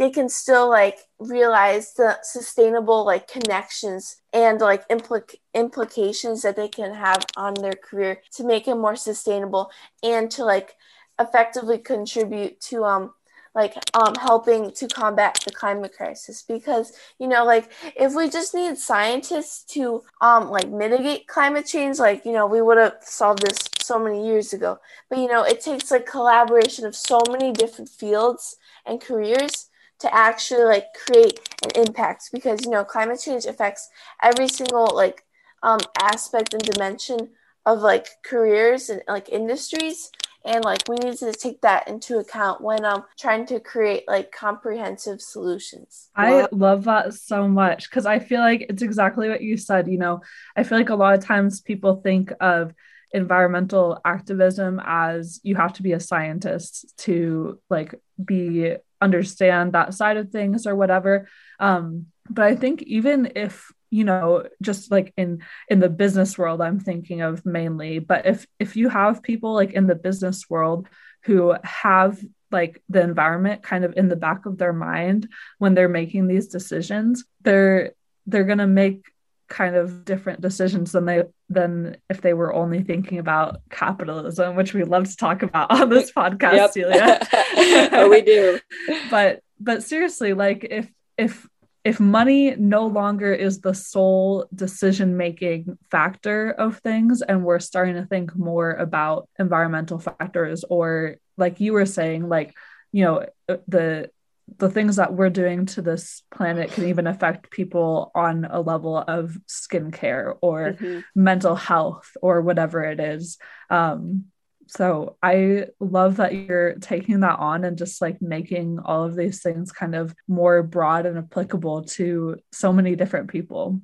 [0.00, 6.68] they can still like realize the sustainable like connections and like implic- implications that they
[6.68, 9.70] can have on their career to make it more sustainable
[10.02, 10.74] and to like
[11.18, 13.12] effectively contribute to um
[13.54, 16.42] like um helping to combat the climate crisis.
[16.48, 21.98] Because you know like if we just need scientists to um like mitigate climate change
[21.98, 24.78] like you know we would have solved this so many years ago.
[25.10, 29.66] But you know it takes like collaboration of so many different fields and careers
[30.00, 33.88] to actually like create an impact because you know climate change affects
[34.22, 35.24] every single like
[35.62, 37.30] um, aspect and dimension
[37.66, 40.10] of like careers and like industries.
[40.42, 44.32] And like we need to take that into account when um trying to create like
[44.32, 46.08] comprehensive solutions.
[46.16, 49.98] I love that so much because i feel like it's exactly what you said you
[49.98, 50.22] know?
[50.56, 52.72] I feel like a lot of times people think of
[53.12, 57.94] environmental activism as you have to be a scientist to like
[58.24, 61.28] be understand that side of things or whatever.
[61.58, 66.62] Um but i think even if you know just like in in the business world
[66.62, 70.88] i'm thinking of mainly but if if you have people like in the business world
[71.24, 72.18] who have
[72.52, 76.46] like the environment kind of in the back of their mind when they're making these
[76.46, 77.92] decisions they're
[78.26, 79.04] they're going to make
[79.48, 84.72] kind of different decisions than they than if they were only thinking about capitalism which
[84.72, 86.72] we love to talk about on this podcast yep.
[86.72, 87.28] celia
[87.92, 88.58] oh we do
[89.10, 91.46] but but seriously like if if
[91.82, 97.94] if money no longer is the sole decision making factor of things and we're starting
[97.94, 102.54] to think more about environmental factors or like you were saying like
[102.92, 104.10] you know uh, the
[104.58, 108.96] the things that we're doing to this planet can even affect people on a level
[108.96, 111.00] of skincare or mm-hmm.
[111.14, 113.38] mental health or whatever it is
[113.70, 114.24] um,
[114.70, 119.42] so I love that you're taking that on and just like making all of these
[119.42, 123.80] things kind of more broad and applicable to so many different people.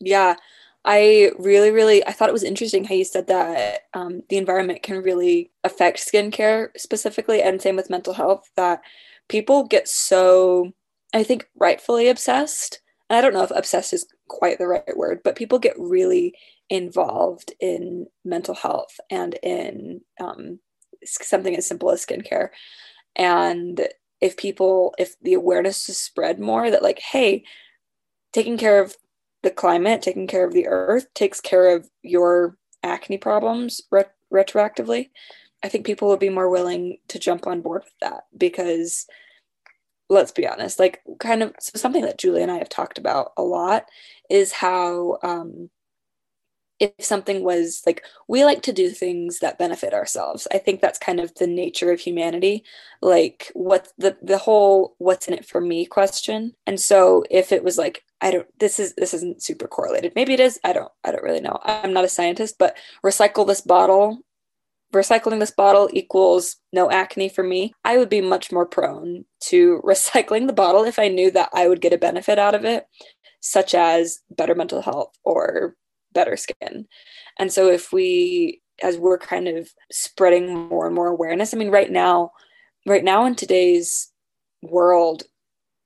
[0.00, 0.36] Yeah.
[0.86, 4.82] I really, really, I thought it was interesting how you said that um, the environment
[4.82, 8.50] can really affect skincare specifically, and same with mental health.
[8.56, 8.80] That
[9.28, 10.72] people get so,
[11.14, 12.80] I think, rightfully obsessed.
[13.10, 16.34] I don't know if obsessed is quite the right word, but people get really
[16.70, 20.58] involved in mental health and in um,
[21.04, 22.48] something as simple as skincare.
[23.16, 23.86] And
[24.20, 27.44] if people, if the awareness is spread more that, like, hey,
[28.32, 28.96] taking care of
[29.42, 35.10] the climate, taking care of the earth takes care of your acne problems ret- retroactively,
[35.62, 39.06] I think people would be more willing to jump on board with that because
[40.08, 43.32] let's be honest, like kind of so something that Julie and I have talked about
[43.36, 43.86] a lot
[44.30, 45.70] is how um,
[46.80, 50.48] if something was like we like to do things that benefit ourselves.
[50.52, 52.64] I think that's kind of the nature of humanity
[53.00, 56.54] like what the the whole what's in it for me question.
[56.66, 60.12] And so if it was like i don't this is this isn't super correlated.
[60.16, 60.58] Maybe it is.
[60.64, 61.58] I don't i don't really know.
[61.62, 64.20] I'm not a scientist but recycle this bottle
[64.92, 69.80] recycling this bottle equals no acne for me i would be much more prone to
[69.84, 72.86] recycling the bottle if i knew that i would get a benefit out of it
[73.42, 75.76] such as better mental health or
[76.12, 76.86] better skin.
[77.38, 81.70] And so if we as we're kind of spreading more and more awareness, I mean
[81.70, 82.30] right now
[82.86, 84.10] right now in today's
[84.62, 85.24] world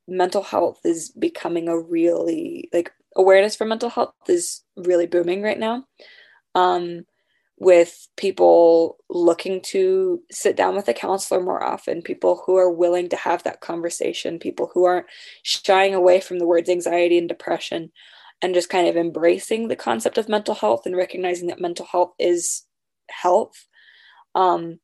[0.06, 5.58] mental health is becoming a really like awareness for mental health is really booming right
[5.58, 5.84] now.
[6.54, 7.04] Um
[7.58, 13.08] with people looking to sit down with a counselor more often, people who are willing
[13.08, 15.06] to have that conversation, people who aren't
[15.42, 17.90] shying away from the words anxiety and depression
[18.42, 22.12] and just kind of embracing the concept of mental health and recognizing that mental health
[22.18, 22.64] is
[23.08, 23.66] health.
[24.34, 24.80] Um,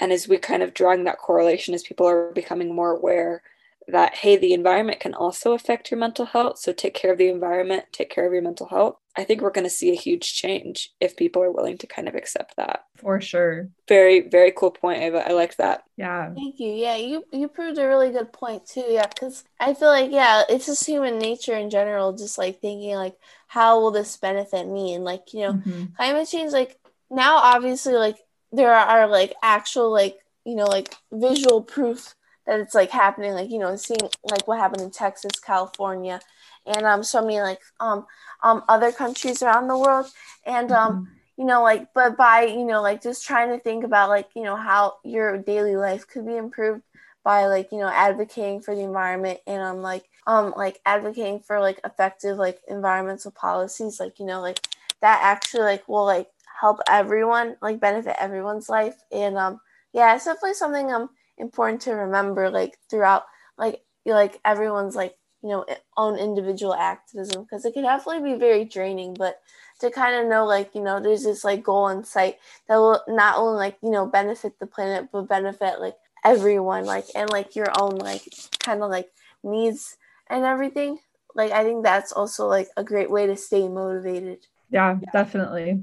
[0.00, 3.42] and as we kind of drawing that correlation as people are becoming more aware
[3.88, 7.28] that hey the environment can also affect your mental health so take care of the
[7.28, 8.96] environment take care of your mental health.
[9.14, 12.08] I think we're going to see a huge change if people are willing to kind
[12.08, 12.84] of accept that.
[12.96, 13.68] For sure.
[13.86, 15.28] Very very cool point ava.
[15.28, 15.84] I like that.
[15.96, 16.32] Yeah.
[16.32, 16.72] Thank you.
[16.72, 20.42] Yeah you you proved a really good point too yeah because i feel like yeah
[20.48, 23.16] it's just human nature in general just like thinking like
[23.46, 24.94] how will this benefit me?
[24.94, 25.84] And like you know mm-hmm.
[25.96, 26.78] climate change like
[27.10, 28.16] now obviously like
[28.50, 32.14] there are like actual like you know like visual proof
[32.46, 34.00] that it's like happening, like you know, seeing
[34.30, 36.20] like what happened in Texas, California,
[36.66, 38.06] and um, so many like um
[38.42, 40.06] um other countries around the world,
[40.44, 40.92] and um.
[40.92, 41.04] Mm-hmm.
[41.38, 44.42] You know, like, but by, you know, like just trying to think about, like, you
[44.42, 46.82] know, how your daily life could be improved
[47.24, 51.60] by like you know advocating for the environment and um like um like advocating for
[51.60, 54.58] like effective like environmental policies like you know like
[55.00, 56.28] that actually like will like
[56.60, 59.60] help everyone like benefit everyone's life and um
[59.92, 61.08] yeah it's definitely something um
[61.42, 63.24] important to remember like throughout
[63.58, 68.64] like like everyone's like you know own individual activism because it can definitely be very
[68.64, 69.40] draining but
[69.80, 73.02] to kind of know like you know there's this like goal in sight that will
[73.08, 77.56] not only like you know benefit the planet but benefit like everyone like and like
[77.56, 78.22] your own like
[78.60, 79.10] kind of like
[79.42, 79.96] needs
[80.30, 80.98] and everything.
[81.34, 84.46] Like i think that's also like a great way to stay motivated.
[84.70, 85.10] Yeah, yeah.
[85.12, 85.82] definitely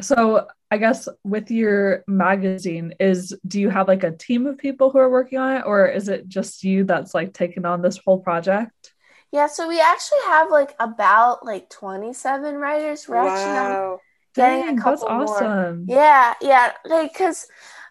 [0.00, 4.90] so I guess with your magazine is do you have like a team of people
[4.90, 7.98] who are working on it or is it just you that's like taking on this
[8.04, 8.92] whole project?
[9.32, 13.06] Yeah, so we actually have like about like 27 writers.
[13.08, 13.28] We're wow.
[13.28, 14.02] actually
[14.34, 15.86] getting Dang, a couple that's awesome.
[15.86, 15.96] More.
[15.96, 17.46] Yeah, yeah, like cuz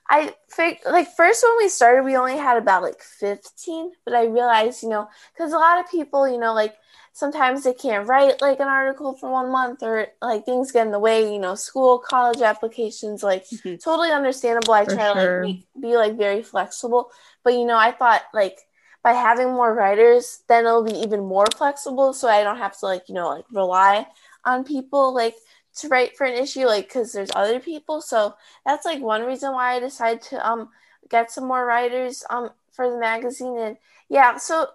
[0.09, 4.25] I think like first when we started, we only had about like 15, but I
[4.25, 6.75] realized, you know, because a lot of people, you know, like
[7.15, 10.91] sometimes they can't write like an article for one month or like things get in
[10.91, 13.77] the way, you know, school, college applications, like mm-hmm.
[13.77, 14.73] totally understandable.
[14.73, 15.41] I for try sure.
[15.43, 17.09] to like be like very flexible,
[17.41, 18.57] but you know, I thought like
[19.01, 22.11] by having more writers, then it'll be even more flexible.
[22.11, 24.07] So I don't have to like, you know, like rely
[24.43, 25.35] on people like
[25.77, 28.33] to write for an issue like because there's other people so
[28.65, 30.69] that's like one reason why i decided to um
[31.09, 33.75] get some more writers um for the magazine and
[34.07, 34.67] yeah so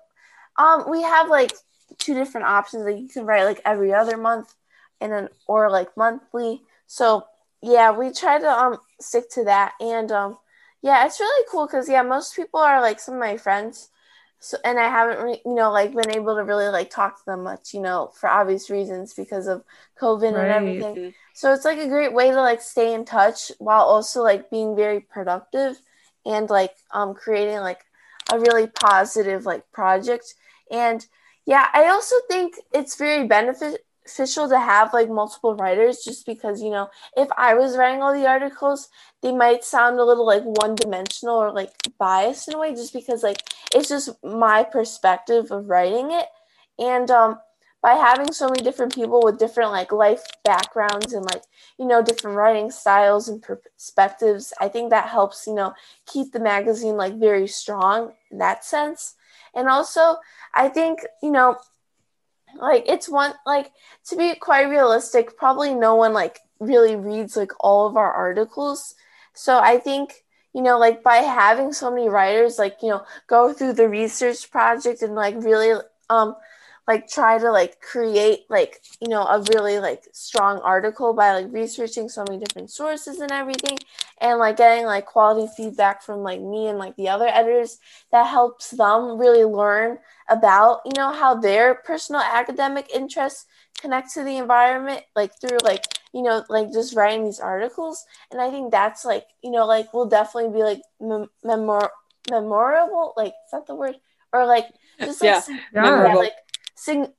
[0.58, 1.52] um we have like
[1.98, 2.84] two different options.
[2.84, 4.54] Like you can write like every other month
[5.00, 6.62] and then or like monthly.
[6.86, 7.24] So
[7.62, 9.72] yeah we try to um stick to that.
[9.80, 10.38] And um
[10.82, 13.90] yeah it's really cool because yeah most people are like some of my friends.
[14.42, 17.24] So and i haven't re- you know like been able to really like talk to
[17.26, 19.62] them much you know for obvious reasons because of
[20.00, 20.44] covid right.
[20.44, 21.14] and everything.
[21.34, 24.74] So it's like a great way to like stay in touch while also like being
[24.74, 25.78] very productive
[26.24, 27.84] and like um creating like
[28.32, 30.34] a really positive like project.
[30.70, 31.04] And
[31.46, 36.70] yeah i also think it's very beneficial to have like multiple writers just because you
[36.70, 38.88] know if i was writing all the articles
[39.22, 42.92] they might sound a little like one dimensional or like biased in a way just
[42.92, 43.42] because like
[43.74, 46.26] it's just my perspective of writing it.
[46.78, 47.38] And um
[47.82, 51.42] by having so many different people with different like life backgrounds and like
[51.78, 55.72] you know different writing styles and perspectives i think that helps you know
[56.06, 59.14] keep the magazine like very strong in that sense
[59.54, 60.16] and also
[60.54, 61.56] i think you know
[62.60, 63.70] like it's one like
[64.04, 68.94] to be quite realistic probably no one like really reads like all of our articles.
[69.32, 73.52] So i think you know like by having so many writers like you know go
[73.52, 76.34] through the research project and like really um
[76.90, 81.46] like try to like create like you know a really like strong article by like
[81.52, 83.78] researching so many different sources and everything
[84.20, 87.78] and like getting like quality feedback from like me and like the other editors
[88.10, 89.98] that helps them really learn
[90.28, 93.46] about you know how their personal academic interests
[93.80, 98.04] connect to the environment like through like you know like just writing these articles.
[98.32, 101.92] And i think that's like you know like will definitely be like mem- memor-
[102.28, 103.94] memorable like is that the word?
[104.32, 104.66] Or like
[105.00, 106.14] just like, yeah, yeah.
[106.14, 106.32] like
[106.80, 107.12] sig-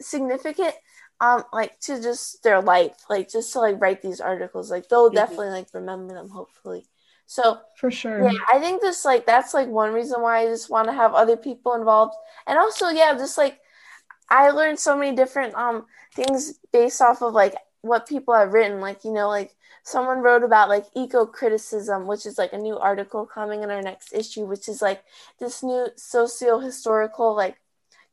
[0.00, 0.74] significant
[1.20, 4.70] um like to just their life like just to like write these articles.
[4.70, 5.16] Like they'll mm-hmm.
[5.16, 6.84] definitely like remember them hopefully.
[7.26, 8.22] So for sure.
[8.22, 11.14] yeah i think this like that's like one reason why i just want to have
[11.14, 12.14] other people involved.
[12.46, 13.58] And also yeah just like
[14.28, 18.80] i learned so many different um things based off of like what people have written.
[18.80, 22.76] Like you know like someone wrote about like eco criticism which is like a new
[22.76, 25.02] article coming in our next issue which is like
[25.38, 27.56] this new socio historical like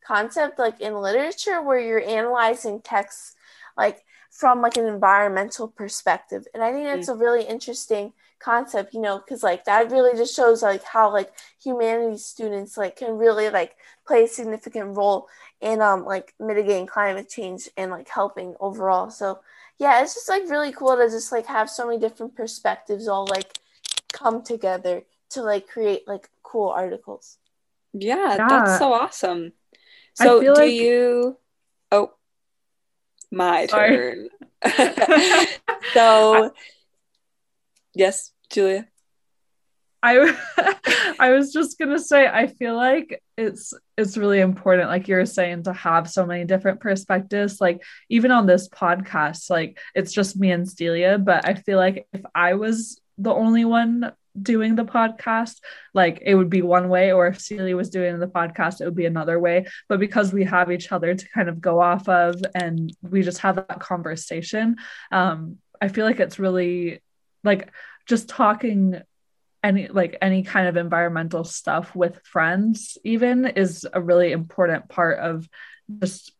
[0.05, 3.35] concept like in literature where you're analyzing texts
[3.77, 7.13] like from like an environmental perspective and i think that's mm.
[7.13, 8.13] a really interesting
[8.43, 11.31] concept you know because like that really just shows like how like
[11.63, 15.27] humanities students like can really like play a significant role
[15.61, 19.39] in um like mitigating climate change and like helping overall so
[19.79, 23.25] yeah it's just like really cool to just like have so many different perspectives all
[23.27, 23.59] like
[24.11, 27.37] come together to like create like cool articles
[27.93, 28.47] yeah, yeah.
[28.49, 29.53] that's so awesome
[30.13, 30.71] so do like...
[30.71, 31.37] you
[31.91, 32.11] oh
[33.31, 33.89] my Sorry.
[33.89, 34.29] turn.
[35.93, 36.53] so
[37.93, 38.87] yes, Julia.
[40.03, 40.35] I
[41.19, 45.25] I was just gonna say I feel like it's it's really important, like you were
[45.25, 47.61] saying, to have so many different perspectives.
[47.61, 52.07] Like even on this podcast, like it's just me and Celia, but I feel like
[52.11, 55.59] if I was the only one doing the podcast,
[55.93, 58.95] like it would be one way, or if Celia was doing the podcast, it would
[58.95, 59.67] be another way.
[59.87, 63.39] But because we have each other to kind of go off of and we just
[63.39, 64.77] have that conversation,
[65.11, 67.01] um, I feel like it's really
[67.43, 67.71] like
[68.07, 69.01] just talking
[69.63, 75.19] any like any kind of environmental stuff with friends even is a really important part
[75.19, 75.47] of
[75.99, 76.33] just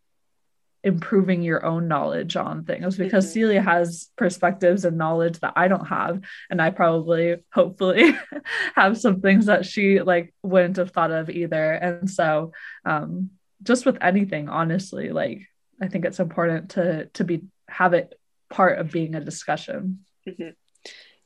[0.84, 3.34] improving your own knowledge on things because mm-hmm.
[3.34, 8.18] Celia has perspectives and knowledge that I don't have and I probably hopefully
[8.76, 12.52] have some things that she like wouldn't have thought of either and so
[12.86, 13.30] um
[13.62, 15.48] just with anything honestly like
[15.82, 18.20] I think it's important to to be have it
[18.50, 20.50] part of being a discussion mm-hmm.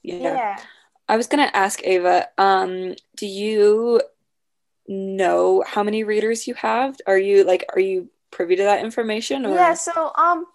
[0.04, 0.18] yeah.
[0.18, 0.60] yeah
[1.10, 4.02] I was gonna ask Ava um do you
[4.88, 9.46] know how many readers you have are you like are you privy to that information?
[9.46, 9.56] Or?
[9.56, 10.46] Yeah, so um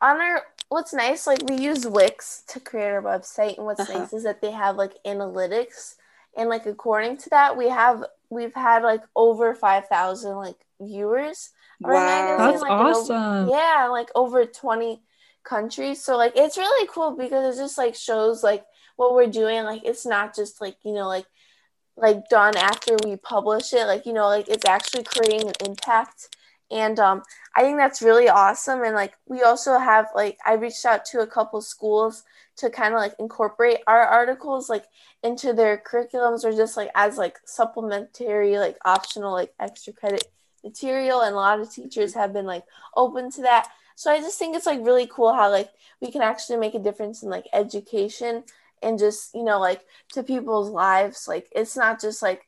[0.00, 3.98] on our what's nice, like we use Wix to create our website, and what's uh-huh.
[3.98, 5.94] nice is that they have like analytics,
[6.36, 11.50] and like according to that, we have we've had like over five thousand like viewers.
[11.80, 13.16] Wow, that's like, awesome!
[13.16, 15.02] Over, yeah, like over twenty
[15.44, 16.02] countries.
[16.02, 18.64] So like it's really cool because it just like shows like
[18.96, 21.26] what we're doing like it's not just like you know like
[21.96, 26.35] like done after we publish it like you know like it's actually creating an impact
[26.70, 27.22] and um
[27.54, 28.82] i think that's really awesome.
[28.82, 32.24] And like we also have like i reached out to a couple schools
[32.56, 34.86] to kind of like incorporate our articles like
[35.22, 40.26] into their curriculums or just like as like supplementary like optional like extra credit
[40.64, 41.20] material.
[41.20, 42.64] And a lot of teachers have been like
[42.96, 43.68] open to that.
[43.94, 46.78] So i just think it's like really cool how like we can actually make a
[46.78, 48.44] difference in like education
[48.82, 51.26] and just you know like to people's lives.
[51.28, 52.42] Like it's not just like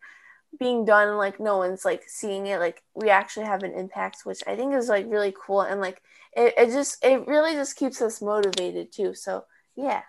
[0.59, 4.43] being done like no one's like seeing it like we actually have an impact which
[4.47, 6.03] i think is like really cool and like
[6.37, 9.45] it, it just it really just keeps us motivated too so
[9.79, 10.03] yeah.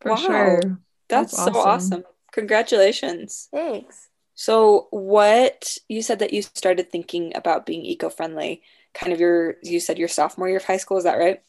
[0.00, 0.16] For wow.
[0.16, 0.60] sure.
[1.08, 1.54] That's, that's awesome.
[1.54, 2.04] so awesome.
[2.32, 3.48] Congratulations.
[3.52, 4.08] Thanks.
[4.34, 8.62] So what you said that you started thinking about being eco-friendly
[8.94, 11.42] kind of your you said your sophomore year of high school is that right?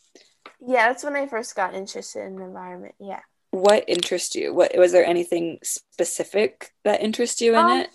[0.65, 3.19] Yeah that's when i first got interested in the environment yeah.
[3.51, 4.53] What interests you?
[4.53, 7.89] What was there anything specific that interests you in um, it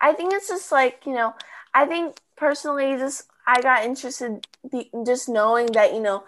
[0.00, 1.34] I think it's just like, you know,
[1.74, 6.24] I think personally, just I got interested be, just knowing that, you know,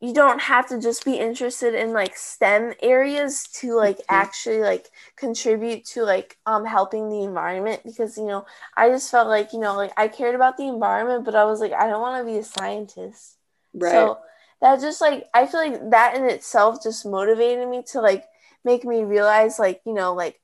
[0.00, 4.14] you don't have to just be interested in like STEM areas to like mm-hmm.
[4.14, 8.46] actually like contribute to like um helping the environment because you know
[8.76, 11.60] I just felt like you know like I cared about the environment but I was
[11.60, 13.36] like I don't want to be a scientist.
[13.74, 13.90] Right.
[13.90, 14.18] So
[14.60, 18.24] that just like I feel like that in itself just motivated me to like
[18.64, 20.40] make me realize like you know like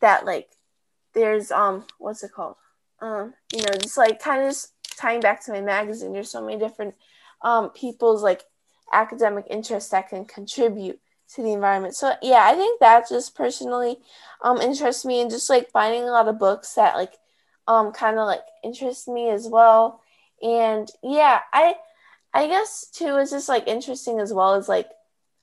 [0.00, 0.48] that like
[1.16, 2.54] there's um what's it called?
[3.00, 6.44] Um you know just like kind of just tying back to my magazine there's so
[6.44, 6.94] many different
[7.42, 8.44] um people's like
[8.92, 11.00] academic interests that can contribute
[11.34, 11.96] to the environment.
[11.96, 13.98] So yeah i think that just personally
[14.42, 17.14] um interests me and just like finding a lot of books that like
[17.66, 20.00] um kind of like interest me as well.
[20.42, 21.76] And yeah i
[22.34, 24.88] i guess too it's just like interesting as well as like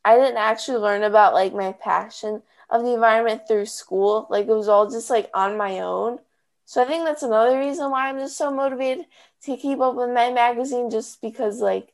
[0.06, 4.28] i didn't actually learn about like my passion of the environment through school.
[4.30, 6.20] Like it was all just like on my own.
[6.66, 9.06] So I think that's another reason why I'm just so motivated
[9.44, 11.94] to keep up with my magazine just because like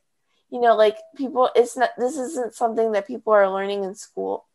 [0.50, 4.46] you know like people it's not this isn't something that people are learning in school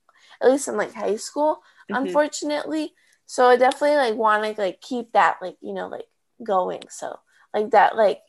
[0.41, 2.05] at least in like high school mm-hmm.
[2.05, 2.93] unfortunately
[3.25, 6.05] so i definitely like want to like keep that like you know like
[6.43, 7.17] going so
[7.53, 8.21] like that like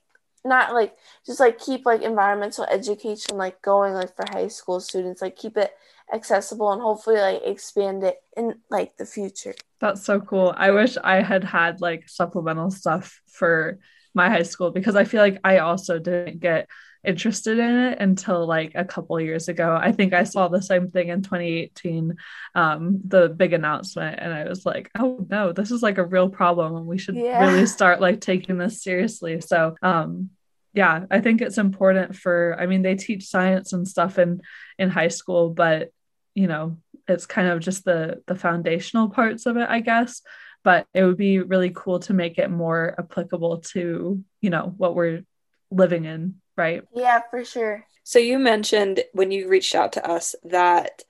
[0.45, 5.21] not like just like keep like environmental education like going like for high school students
[5.21, 5.73] like keep it
[6.13, 9.55] accessible and hopefully like expand it in like the future.
[9.81, 10.55] That's so cool.
[10.57, 13.79] I wish I had had like supplemental stuff for
[14.15, 16.69] my high school because I feel like I also didn't get
[17.05, 19.79] interested in it until like a couple years ago.
[19.81, 22.15] I think I saw the same thing in 2018,
[22.55, 26.29] um, the big announcement, and I was like, oh no, this is like a real
[26.29, 27.47] problem, and we should yeah.
[27.47, 29.41] really start like taking this seriously.
[29.41, 30.31] So, um,
[30.77, 32.55] yeah, I think it's important for.
[32.61, 34.43] I mean, they teach science and stuff in
[34.79, 35.91] in high school, but
[36.37, 36.77] you know
[37.09, 40.23] it's kind of just the the foundational parts of it i guess.
[40.63, 44.95] But it would be really cool to make it more applicable to you know what
[44.95, 45.25] we're
[45.71, 46.83] living in right?
[46.95, 47.87] Yeah for sure.
[48.03, 51.03] So you mentioned when you reached out to us that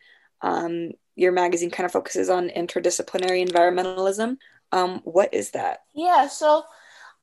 [0.42, 4.38] um, your magazine kind of focuses on interdisciplinary environmentalism.
[4.72, 5.80] Um, what is that?
[5.94, 6.64] Yeah so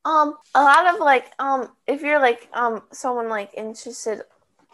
[0.06, 4.22] um a lot of like um if you're like um someone like interested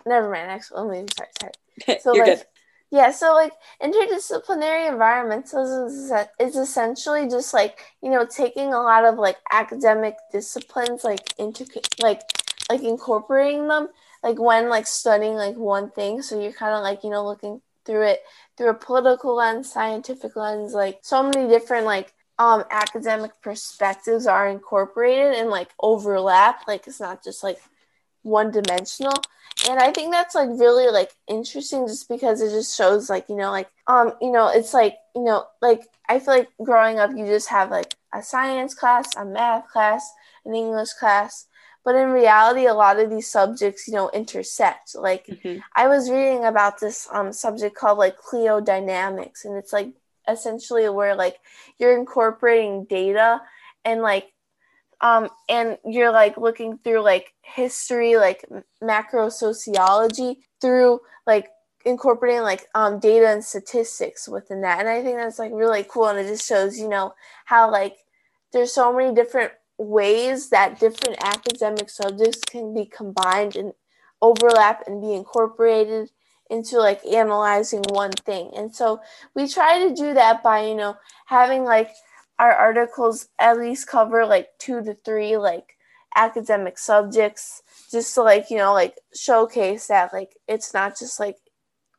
[0.06, 1.52] never mind actually let me sorry sorry
[1.98, 2.46] so You're like good.
[2.92, 3.54] Yeah, so like
[3.84, 11.04] interdisciplinary environmentalism is essentially just like you know taking a lot of like academic disciplines
[11.04, 11.66] like into
[12.02, 12.22] like
[12.70, 13.90] like incorporating them
[14.24, 16.22] like when like studying like one thing.
[16.22, 18.22] So you're kind of like you know looking through it
[18.58, 24.48] through a political lens, scientific lens, like so many different like um academic perspectives are
[24.48, 26.68] incorporated and like overlap.
[26.68, 27.60] Like it's not just like
[28.24, 29.14] one dimensional
[29.70, 33.36] and i think that's like really like interesting just because it just shows like you
[33.36, 37.12] know like um you know it's like you know like i feel like growing up
[37.16, 40.12] you just have like a science class a math class
[40.46, 41.48] an english class
[41.84, 45.60] but in reality a lot of these subjects you know intersect like mm-hmm.
[45.76, 49.90] i was reading about this um subject called like cliodynamics and it's like
[50.30, 51.38] essentially where like
[51.78, 53.42] you're incorporating data
[53.86, 54.32] and like
[55.02, 58.46] um, and you're like looking through like history, like
[58.82, 61.50] macro sociology through like
[61.86, 64.80] incorporating like um, data and statistics within that.
[64.80, 66.08] And I think that's like really cool.
[66.08, 67.14] And it just shows, you know,
[67.46, 67.98] how like
[68.52, 73.74] there's so many different ways that different academic subjects can be combined and
[74.22, 76.12] overlap and be incorporated
[76.50, 78.52] into like analyzing one thing.
[78.56, 79.02] And so
[79.36, 81.92] we try to do that by, you know, having like
[82.40, 85.76] our articles at least cover like two to three like
[86.16, 91.38] academic subjects just to like you know like showcase that like it's not just like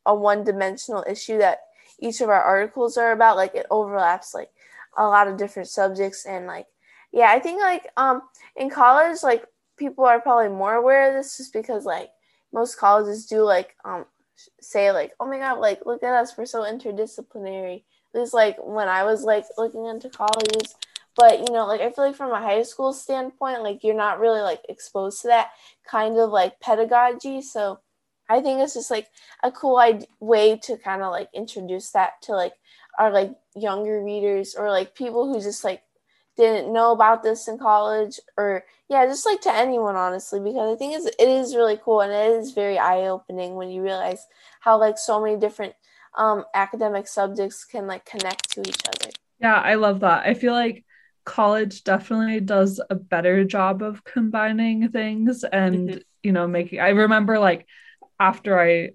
[0.06, 1.58] a one dimensional issue that
[2.00, 3.36] each of our articles are about.
[3.36, 4.50] Like it overlaps like
[4.96, 6.66] a lot of different subjects and like
[7.12, 8.22] yeah, I think like um
[8.56, 9.44] in college like
[9.76, 12.10] people are probably more aware of this just because like
[12.52, 14.04] most colleges do like um
[14.60, 17.82] say like oh my god like look at us we're so interdisciplinary.
[18.12, 20.74] This like when I was like looking into colleges
[21.16, 24.20] but you know like i feel like from a high school standpoint like you're not
[24.20, 25.50] really like exposed to that
[25.86, 27.78] kind of like pedagogy so
[28.28, 29.08] i think it's just like
[29.42, 32.54] a cool idea, way to kind of like introduce that to like
[32.98, 35.82] our like younger readers or like people who just like
[36.36, 40.76] didn't know about this in college or yeah just like to anyone honestly because i
[40.76, 44.26] think it's, it is really cool and it is very eye-opening when you realize
[44.60, 45.74] how like so many different
[46.16, 49.10] um academic subjects can like connect to each other
[49.40, 50.84] yeah i love that i feel like
[51.24, 55.98] college definitely does a better job of combining things and mm-hmm.
[56.22, 57.66] you know making i remember like
[58.18, 58.90] after i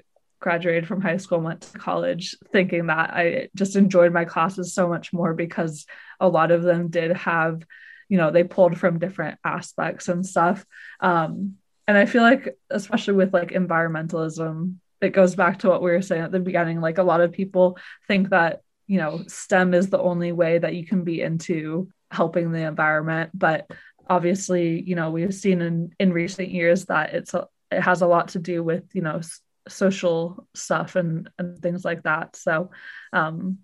[0.46, 4.76] graduated from high school and went to college thinking that i just enjoyed my classes
[4.76, 5.88] so much more because
[6.20, 7.64] a lot of them did have
[8.10, 10.64] you know they pulled from different aspects and stuff.
[11.00, 11.56] Um
[11.88, 16.04] and i feel like especially with like environmentalism it goes back to what we were
[16.04, 19.90] saying at the beginning like a lot of people think that you know stem is
[19.90, 23.32] the only way that you can be into helping the environment.
[23.34, 23.68] But
[24.08, 28.08] obviously you know we've seen in in recent years that it's a, it has a
[28.08, 29.22] lot to do with you know
[29.68, 32.70] social stuff and and things like that so
[33.14, 33.60] um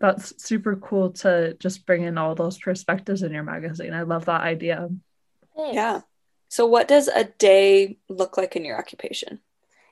[0.00, 4.24] that's super cool to just bring in all those perspectives in your magazine i love
[4.24, 4.88] that idea
[5.56, 5.74] Thanks.
[5.74, 6.00] yeah
[6.48, 9.40] so what does a day look like in your occupation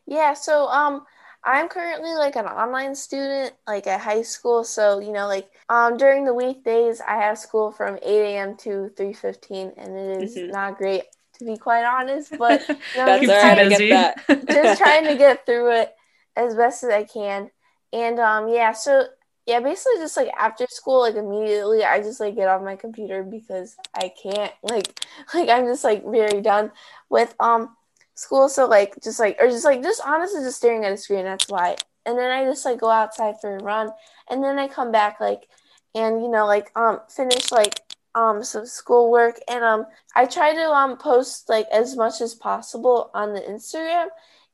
[0.07, 1.05] yeah so um
[1.43, 4.63] I'm currently like an online student, like at high school.
[4.63, 8.57] So you know, like um during the weekdays, I have school from 8 a.m.
[8.59, 10.51] to 3:15, and it is mm-hmm.
[10.51, 11.05] not great
[11.41, 12.37] to be quite honest.
[12.39, 14.15] But you know, just, trying to,
[14.53, 15.95] just trying to get through it
[16.37, 17.51] as best as I can.
[17.93, 19.07] And um yeah, so
[19.47, 23.25] yeah, basically just like after school, like immediately I just like get off my computer
[23.25, 26.71] because I can't like like I'm just like very done
[27.09, 27.77] with um
[28.15, 28.49] school.
[28.49, 31.25] So like just like or just like just honestly just staring at a screen.
[31.25, 31.77] That's why.
[32.07, 33.91] And then I just like go outside for a run,
[34.31, 35.49] and then I come back like,
[35.95, 37.81] and you know like um finish like
[38.15, 43.11] um some schoolwork and um I try to um post like as much as possible
[43.15, 44.09] on the Instagram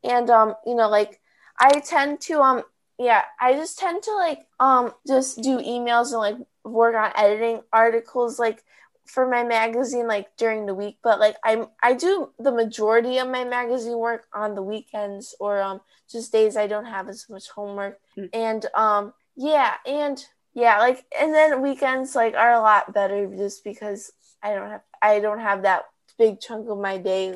[0.04, 1.20] and um you know like
[1.58, 2.62] I tend to um
[2.98, 7.62] yeah I just tend to like um just do emails and like work on editing
[7.72, 8.62] articles like
[9.06, 13.28] for my magazine like during the week but like i'm i do the majority of
[13.28, 15.80] my magazine work on the weekends or um
[16.10, 18.28] just days i don't have as much homework mm.
[18.32, 20.26] and um yeah and
[20.56, 24.10] yeah like and then weekends like are a lot better just because
[24.42, 25.84] i don't have i don't have that
[26.18, 27.34] big chunk of my day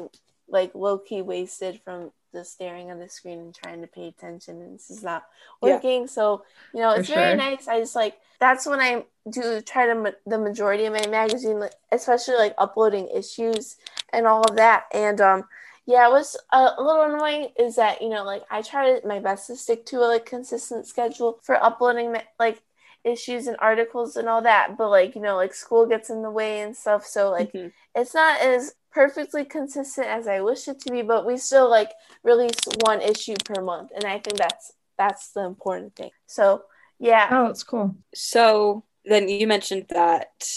[0.49, 4.63] like low key wasted from just staring at the screen and trying to pay attention
[4.63, 5.25] and this is not
[5.61, 6.07] working yeah.
[6.07, 6.43] so
[6.73, 7.37] you know it's For very sure.
[7.37, 11.07] nice i just like that's when i do try to ma- the majority of my
[11.09, 13.77] magazine like, especially like uploading issues
[14.13, 15.45] and all of that and um
[15.87, 19.19] yeah it was a, a little annoying is that you know like i try my
[19.19, 22.63] best to stick to a like consistent schedule for uploading like
[23.05, 26.31] issues and articles and all that but like you know like school gets in the
[26.31, 27.69] way and stuff so like mm-hmm.
[27.95, 31.93] it's not as perfectly consistent as I wish it to be, but we still like
[32.23, 36.11] release one issue per month, and I think that's that's the important thing.
[36.27, 36.65] So
[36.99, 37.29] yeah.
[37.31, 37.97] Oh, that's cool.
[38.15, 40.49] So then you mentioned that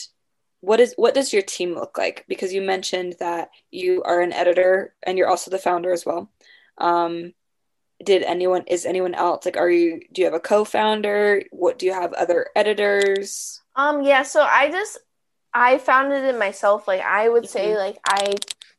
[0.60, 2.26] what is what does your team look like?
[2.28, 6.30] Because you mentioned that you are an editor and you're also the founder as well.
[6.78, 7.34] Um,
[8.04, 11.44] did anyone is anyone else like are you do you have a co-founder?
[11.52, 13.62] What do you have other editors?
[13.76, 15.00] Um yeah, so I just
[15.54, 16.88] I founded it myself.
[16.88, 17.78] Like I would say, mm-hmm.
[17.78, 18.36] like I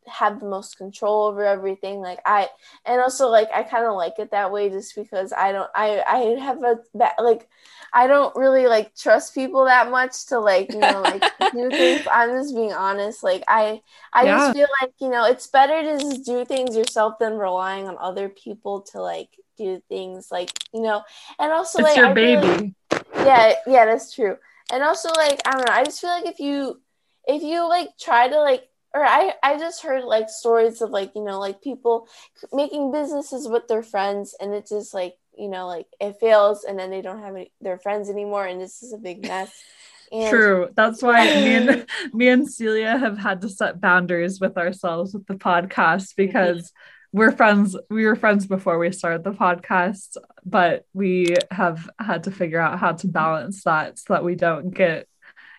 [0.07, 2.01] have the most control over everything.
[2.01, 2.49] Like I,
[2.85, 6.03] and also like I kind of like it that way, just because I don't, I,
[6.07, 6.79] I have a
[7.23, 7.49] like,
[7.95, 11.23] I don't really like trust people that much to like you know like
[11.53, 12.07] do things.
[12.11, 13.23] I'm just being honest.
[13.23, 13.81] Like I,
[14.13, 14.37] I yeah.
[14.39, 17.97] just feel like you know it's better to just do things yourself than relying on
[17.99, 21.03] other people to like do things like you know.
[21.39, 22.75] And also it's like your I baby.
[23.15, 24.37] yeah, yeah, that's true
[24.73, 26.81] and also like i don't know i just feel like if you
[27.27, 31.15] if you like try to like or i i just heard like stories of like
[31.15, 32.09] you know like people
[32.53, 36.79] making businesses with their friends and it's just like you know like it fails and
[36.79, 39.53] then they don't have any, their friends anymore and this is a big mess
[40.13, 40.69] and- True.
[40.75, 45.27] That's why me and me and Celia have had to set boundaries with ourselves with
[45.27, 46.73] the podcast because
[47.13, 52.31] we're friends we were friends before we started the podcast but we have had to
[52.33, 55.07] figure out how to balance that so that we don't get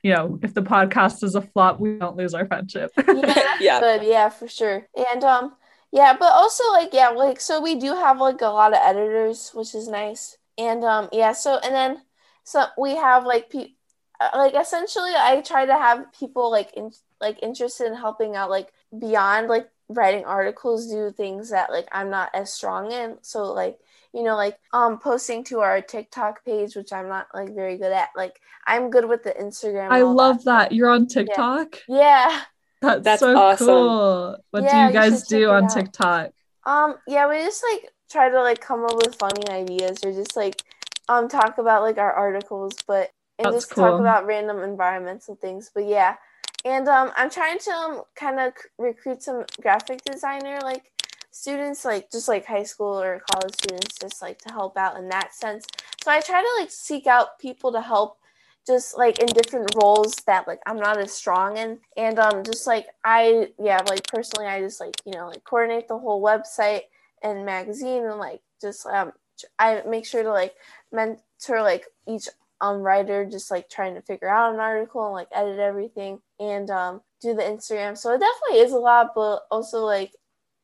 [0.03, 3.80] you know if the podcast is a flop we don't lose our friendship yeah yeah.
[3.80, 4.03] Good.
[4.03, 5.53] yeah for sure and um
[5.96, 9.50] yeah but also like yeah like so we do have like a lot of editors
[9.56, 12.02] which is nice and um yeah so and then
[12.43, 13.74] so we have like pe-
[14.20, 18.50] uh, like essentially I try to have people like in like interested in helping out
[18.50, 23.18] like beyond like writing articles do things that like I'm not as strong in.
[23.22, 23.80] So like
[24.14, 27.91] you know like um posting to our TikTok page, which I'm not like very good
[27.91, 28.10] at.
[28.16, 29.91] Like I'm good with the Instagram.
[29.91, 30.70] I love that.
[30.70, 30.72] that.
[30.72, 31.82] You're on TikTok.
[31.88, 32.30] Yeah.
[32.30, 32.41] yeah.
[32.86, 33.68] That's, That's so awesome.
[33.68, 34.38] cool.
[34.52, 36.32] What yeah, do you guys you do on TikTok?
[36.66, 40.36] Um yeah, we just like try to like come up with funny ideas or just
[40.36, 40.62] like
[41.10, 43.84] um talk about like our articles, but and That's just cool.
[43.84, 45.70] talk about random environmental things.
[45.74, 46.16] But yeah,
[46.64, 50.92] and um, I'm trying to um, kind of recruit some graphic designer like
[51.32, 55.10] students, like just like high school or college students, just like to help out in
[55.10, 55.68] that sense.
[56.04, 58.18] So I try to like seek out people to help
[58.66, 61.80] just like in different roles that like I'm not as strong in.
[61.97, 65.88] And um just like I yeah, like personally I just like, you know, like coordinate
[65.88, 66.82] the whole website
[67.24, 69.11] and magazine and like just um
[69.59, 70.55] I make sure to like
[70.91, 72.28] mentor like each
[72.61, 76.70] um writer just like trying to figure out an article and like edit everything and
[76.72, 77.97] um do the Instagram.
[77.97, 80.13] So it definitely is a lot, but also like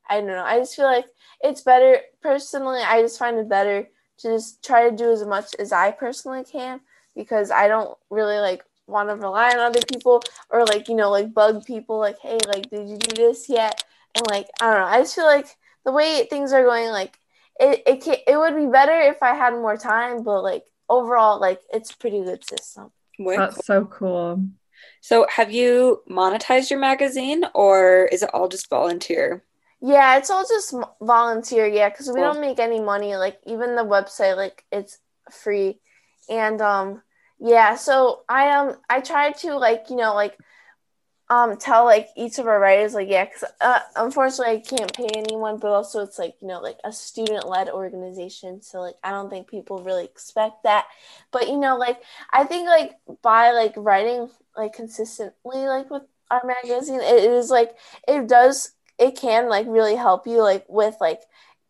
[0.08, 0.42] I don't know.
[0.44, 1.06] I just feel like
[1.40, 2.80] it's better personally.
[2.82, 3.88] I just find it better
[4.18, 6.80] to just try to do as much as I personally can
[7.14, 11.10] because I don't really like want to rely on other people or like you know
[11.10, 13.82] like bug people like hey like did you do this yet
[14.14, 14.86] and like I don't know.
[14.86, 15.46] I just feel like
[15.84, 17.18] the way things are going like
[17.60, 21.40] it it can, it would be better if I had more time, but like overall,
[21.40, 22.90] like it's a pretty good system.
[23.18, 24.44] That's so cool.
[25.00, 29.44] So, have you monetized your magazine, or is it all just volunteer?
[29.80, 31.66] Yeah, it's all just volunteer.
[31.66, 32.24] Yeah, because we cool.
[32.24, 33.16] don't make any money.
[33.16, 34.98] Like even the website, like it's
[35.30, 35.80] free,
[36.28, 37.02] and um,
[37.38, 37.76] yeah.
[37.76, 40.38] So I um I try to like you know like
[41.30, 45.08] um tell like each of our writers like yeah because uh, unfortunately i can't pay
[45.14, 49.10] anyone but also it's like you know like a student led organization so like i
[49.10, 50.84] don't think people really expect that
[51.30, 52.02] but you know like
[52.32, 52.92] i think like
[53.22, 59.16] by like writing like consistently like with our magazine it is like it does it
[59.16, 61.22] can like really help you like with like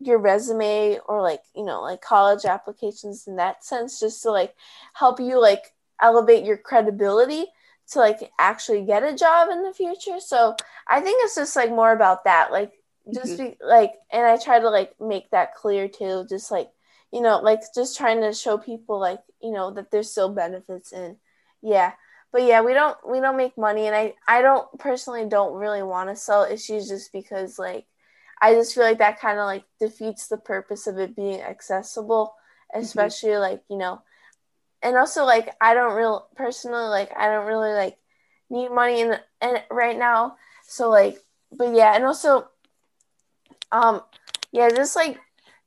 [0.07, 4.55] your resume or like you know like college applications in that sense just to like
[4.95, 7.47] help you like elevate your credibility
[7.93, 10.21] to like actually get a job in the future.
[10.21, 10.57] So
[10.89, 12.51] I think it's just like more about that.
[12.51, 12.73] Like
[13.13, 13.51] just mm-hmm.
[13.51, 16.27] be like and I try to like make that clear too.
[16.29, 16.71] Just like,
[17.13, 20.93] you know, like just trying to show people like, you know, that there's still benefits
[20.93, 21.17] in
[21.63, 21.93] yeah.
[22.33, 25.83] But yeah, we don't we don't make money and I I don't personally don't really
[25.83, 27.85] want to sell issues just because like
[28.43, 32.35] I just feel like that kind of like defeats the purpose of it being accessible,
[32.75, 32.83] mm-hmm.
[32.83, 33.41] especially mm-hmm.
[33.41, 34.03] like, you know,
[34.83, 37.97] and also like I don't real personally like I don't really like
[38.51, 40.37] need money in and right now.
[40.67, 41.23] So like,
[41.53, 42.49] but yeah, and also,
[43.71, 44.03] um,
[44.51, 45.19] yeah, just like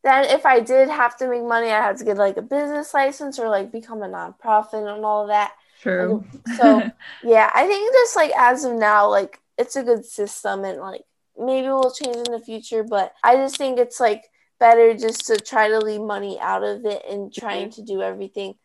[0.04, 2.94] then if I did have to make money, I had to get like a business
[2.94, 5.54] license or like become a nonprofit and all that.
[5.82, 6.26] True.
[6.58, 6.92] so
[7.24, 11.06] yeah, I think just like as of now, like it's a good system and like
[11.38, 14.24] maybe we'll change in the future, but I just think it's like
[14.60, 17.82] better just to try to leave money out of it and trying mm-hmm.
[17.82, 18.56] to do everything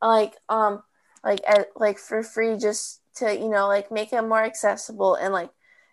[0.00, 0.82] like um
[1.24, 5.32] like at, like for free just to you know like make it more accessible and
[5.32, 5.50] like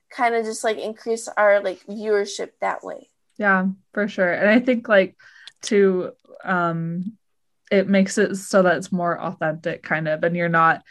[0.09, 4.59] kind of just like increase our like viewership that way yeah for sure and i
[4.59, 5.15] think like
[5.61, 6.11] to
[6.43, 7.17] um
[7.71, 10.81] it makes it so that it's more authentic kind of and you're not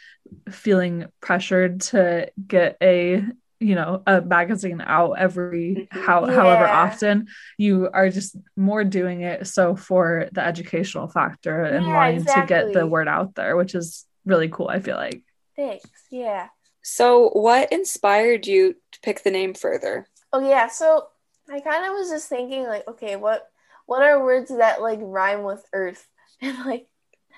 [0.51, 3.25] feeling pressured to get a
[3.61, 6.01] you know a magazine out every mm-hmm.
[6.01, 6.35] how yeah.
[6.35, 11.95] however often you are just more doing it so for the educational factor and yeah,
[11.95, 12.43] wanting exactly.
[12.43, 15.23] to get the word out there which is really cool i feel like
[15.57, 16.49] thanks yeah
[16.83, 21.09] so what inspired you to pick the name further oh yeah so
[21.51, 23.49] i kind of was just thinking like okay what
[23.87, 26.07] what are words that like rhyme with earth
[26.41, 26.87] and like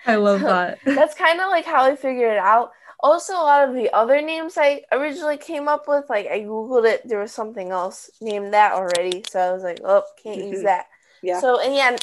[0.06, 2.72] i love that that's kind of like how i figured it out
[3.02, 6.86] also a lot of the other names I originally came up with, like I googled
[6.86, 10.52] it, there was something else named that already, so I was like, oh, can't mm-hmm.
[10.52, 10.86] use that.
[11.22, 11.40] Yeah.
[11.40, 11.96] So and yeah,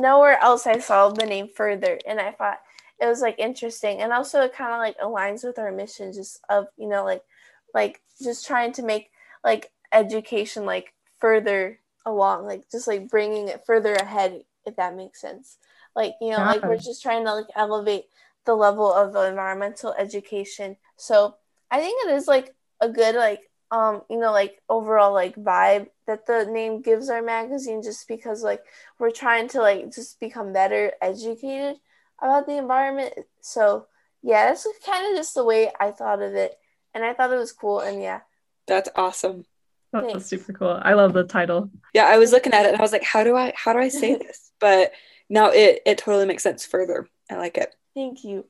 [0.00, 2.60] nowhere else I saw the name further, and I thought
[3.00, 6.40] it was like interesting, and also it kind of like aligns with our mission, just
[6.48, 7.22] of you know like
[7.74, 9.10] like just trying to make
[9.44, 15.20] like education like further along, like just like bringing it further ahead, if that makes
[15.20, 15.58] sense.
[15.96, 16.46] Like you know, yeah.
[16.46, 18.04] like we're just trying to like elevate
[18.46, 20.76] the level of environmental education.
[20.96, 21.36] So
[21.70, 25.86] I think it is like a good like um you know like overall like vibe
[26.06, 28.62] that the name gives our magazine just because like
[28.98, 31.76] we're trying to like just become better educated
[32.20, 33.14] about the environment.
[33.40, 33.86] So
[34.22, 36.58] yeah, that's kind of just the way I thought of it,
[36.94, 37.80] and I thought it was cool.
[37.80, 38.20] And yeah,
[38.66, 39.44] that's awesome.
[39.92, 40.26] That's Thanks.
[40.26, 40.78] super cool.
[40.80, 41.70] I love the title.
[41.94, 43.78] Yeah, I was looking at it and I was like, how do I how do
[43.78, 44.52] I say this?
[44.60, 44.92] But
[45.28, 47.08] now it it totally makes sense further.
[47.30, 47.74] I like it.
[47.94, 48.46] Thank you.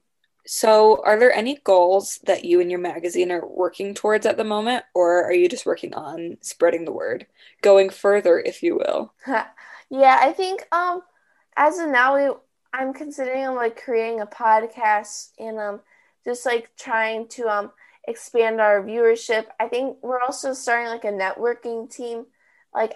[0.46, 4.44] So, are there any goals that you and your magazine are working towards at the
[4.44, 7.26] moment, or are you just working on spreading the word,
[7.62, 9.12] going further, if you will?
[9.90, 11.02] yeah, I think um,
[11.56, 12.34] as of now, we
[12.72, 15.80] I'm considering like creating a podcast and um,
[16.24, 17.72] just like trying to um
[18.08, 19.46] expand our viewership.
[19.58, 22.26] I think we're also starting like a networking team,
[22.74, 22.92] like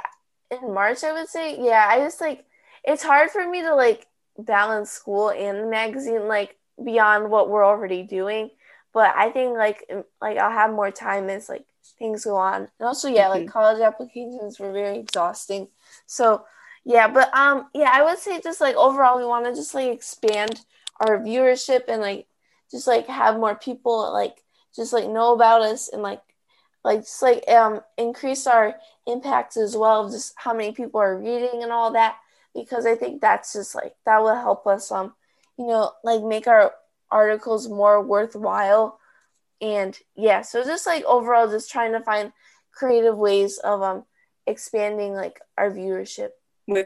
[0.51, 1.59] in March, I would say.
[1.59, 2.45] Yeah, I just like
[2.85, 4.07] it's hard for me to like
[4.39, 8.51] balance school and the magazine like beyond what we're already doing.
[8.93, 11.65] But I think like like I'll have more time as like
[11.99, 12.69] things go on.
[12.79, 13.45] And also yeah, mm-hmm.
[13.45, 15.69] like college applications were very exhausting.
[16.07, 16.45] So
[16.85, 19.89] yeah, but um yeah, I would say just like overall we want to just like
[19.89, 20.61] expand
[21.01, 22.27] our viewership and like
[22.71, 24.43] just like have more people like
[24.75, 26.23] just like know about us and like
[26.85, 28.75] like just like um increase our
[29.07, 32.17] impact as well of just how many people are reading and all that
[32.55, 35.15] because I think that's just like that will help us um
[35.59, 36.73] you know like make our
[37.11, 38.99] articles more worthwhile.
[39.61, 42.33] And yeah so just like overall just trying to find
[42.73, 44.05] creative ways of um
[44.47, 46.31] expanding like our viewership.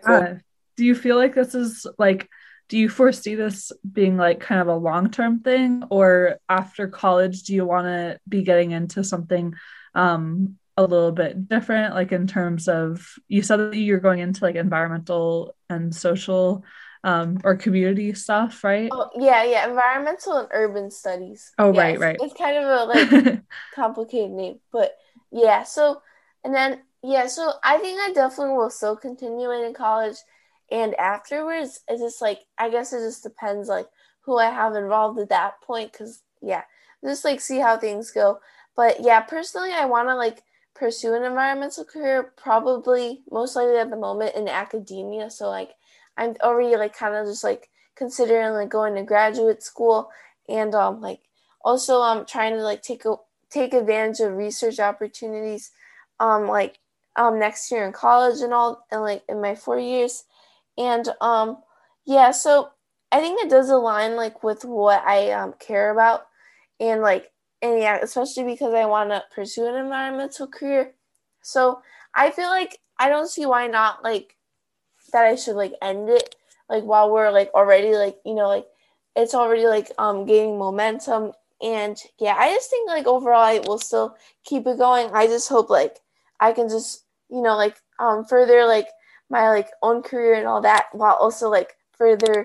[0.04, 0.34] Uh,
[0.76, 2.28] do you feel like this is like
[2.68, 5.84] do you foresee this being like kind of a long-term thing?
[5.90, 9.54] Or after college do you want to be getting into something
[9.94, 14.44] um a little bit different like in terms of you said that you're going into
[14.44, 16.64] like environmental and social
[17.02, 18.88] um or community stuff right?
[18.92, 21.50] Oh yeah yeah environmental and urban studies.
[21.58, 21.76] Oh yes.
[21.76, 22.00] right.
[22.00, 23.42] Right it's kind of a like
[23.74, 24.96] complicated name but
[25.32, 26.00] yeah so
[26.44, 30.16] and then yeah so i think i definitely will still continue in college
[30.70, 31.80] and afterwards.
[31.88, 33.88] It's just like i guess it just depends like
[34.20, 36.62] who i have involved at that point because yeah
[37.04, 38.38] just like see how things go.
[38.76, 40.40] But yeah personally i want to like
[40.78, 45.30] pursue an environmental career probably most likely at the moment in academia.
[45.30, 45.70] So like
[46.18, 50.10] i'm already like kind of just like considering like going to graduate school
[50.48, 51.20] and um like
[51.64, 53.14] also um trying to like take a
[53.50, 55.70] take advantage of research opportunities
[56.20, 56.78] um like
[57.16, 60.24] um next year in college and all and like in my four years.
[60.76, 61.58] And um
[62.04, 62.70] yeah so
[63.10, 66.26] i think it does align like with what i um care about.
[66.80, 70.94] And like and yeah especially because i want to pursue an environmental career.
[71.42, 71.82] So
[72.14, 74.36] i feel like i don't see why not like
[75.12, 76.36] that i should like end it
[76.68, 78.66] like while we're like already like you know like
[79.16, 81.32] it's already like um gaining momentum.
[81.62, 85.10] And yeah i just think like overall i will still keep it going.
[85.12, 85.98] I just hope like
[86.40, 88.88] i can just you know like um further like
[89.30, 92.44] my like own career and all that while also like further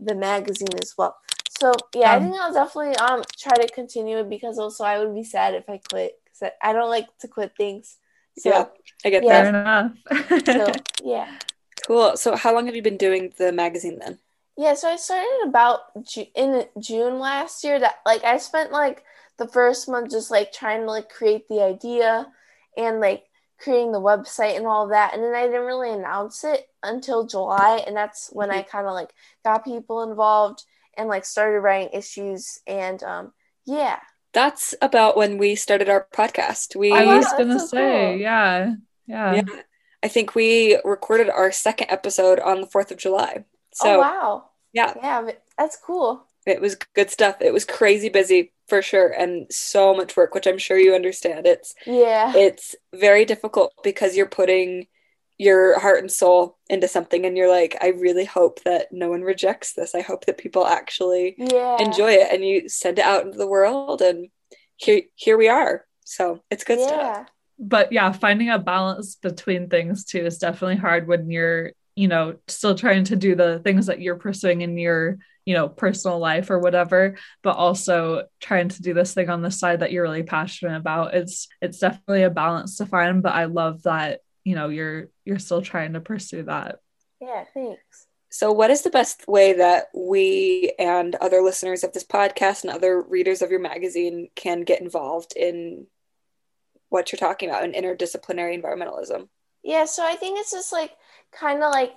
[0.00, 1.16] the magazine as well.
[1.60, 4.98] So yeah, um, I think I'll definitely um try to continue it because also I
[4.98, 7.98] would be sad if I quit because I, I don't like to quit things.
[8.38, 8.64] So, yeah,
[9.04, 9.42] I get yeah.
[9.42, 9.48] that.
[9.48, 10.46] enough.
[10.46, 10.72] so
[11.04, 11.38] yeah.
[11.86, 12.16] Cool.
[12.16, 14.18] So how long have you been doing the magazine then?
[14.56, 17.78] Yeah, so I started about Ju- in June last year.
[17.78, 19.04] That like I spent like
[19.38, 22.28] the first month just like trying to like create the idea
[22.76, 23.24] and like
[23.58, 25.14] creating the website and all that.
[25.14, 27.82] And then I didn't really announce it until July.
[27.86, 28.70] And that's when I mm-hmm.
[28.70, 29.10] kind of like
[29.44, 30.64] got people involved
[30.96, 32.60] and like started writing issues.
[32.66, 33.32] And um,
[33.66, 33.98] yeah.
[34.32, 36.74] That's about when we started our podcast.
[36.74, 38.20] We I was gonna so say, cool.
[38.20, 38.74] yeah,
[39.06, 39.34] yeah.
[39.34, 39.42] Yeah.
[40.02, 43.44] I think we recorded our second episode on the 4th of July.
[43.72, 44.44] So oh, wow.
[44.72, 44.94] Yeah.
[44.96, 46.26] Yeah, that's cool.
[46.46, 47.36] It was good stuff.
[47.40, 51.46] It was crazy busy for sure and so much work, which I'm sure you understand.
[51.46, 52.32] It's yeah.
[52.34, 54.86] It's very difficult because you're putting
[55.42, 59.22] your heart and soul into something and you're like I really hope that no one
[59.22, 59.94] rejects this.
[59.94, 61.78] I hope that people actually yeah.
[61.80, 64.28] enjoy it and you send it out into the world and
[64.76, 65.84] here here we are.
[66.04, 66.86] So, it's good yeah.
[66.86, 67.28] stuff.
[67.58, 72.36] But yeah, finding a balance between things too is definitely hard when you're, you know,
[72.48, 76.50] still trying to do the things that you're pursuing in your you know personal life
[76.50, 80.22] or whatever but also trying to do this thing on the side that you're really
[80.22, 84.68] passionate about it's it's definitely a balance to find but i love that you know
[84.68, 86.80] you're you're still trying to pursue that.
[87.20, 88.06] Yeah thanks.
[88.30, 92.72] So what is the best way that we and other listeners of this podcast and
[92.72, 95.86] other readers of your magazine can get involved in
[96.88, 99.28] what you're talking about in interdisciplinary environmentalism?
[99.62, 100.92] Yeah so i think it's just like
[101.30, 101.92] kind of like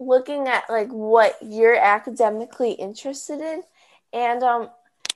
[0.00, 3.62] looking at like what you're academically interested in.
[4.12, 4.70] And um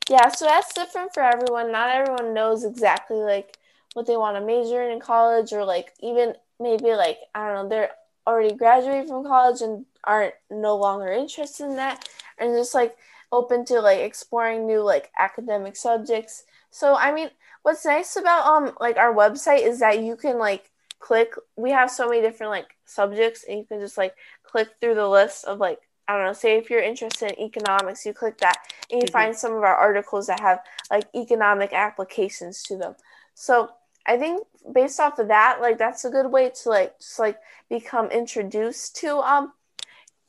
[0.08, 1.72] yeah so that's different for everyone.
[1.72, 3.58] Not everyone knows exactly like
[3.94, 7.64] what they want to major in in college or like even maybe like i don't
[7.64, 7.90] know they're
[8.26, 12.96] already graduated from college and aren't no longer interested in that and just like
[13.32, 17.30] open to like exploring new like academic subjects so i mean
[17.62, 21.90] what's nice about um like our website is that you can like click we have
[21.90, 25.58] so many different like subjects and you can just like click through the list of
[25.58, 28.58] like I don't know, say if you're interested in economics, you click that
[28.90, 29.12] and you mm-hmm.
[29.12, 32.94] find some of our articles that have like economic applications to them.
[33.34, 33.70] So
[34.06, 37.38] I think based off of that, like that's a good way to like just like
[37.68, 39.52] become introduced to um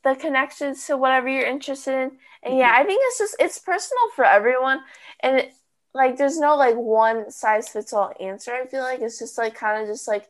[0.04, 2.12] the connections to whatever you're interested in.
[2.42, 2.82] And yeah, mm-hmm.
[2.82, 4.80] I think it's just it's personal for everyone.
[5.20, 5.52] And it,
[5.94, 8.52] like there's no like one size fits all answer.
[8.52, 10.28] I feel like it's just like kind of just like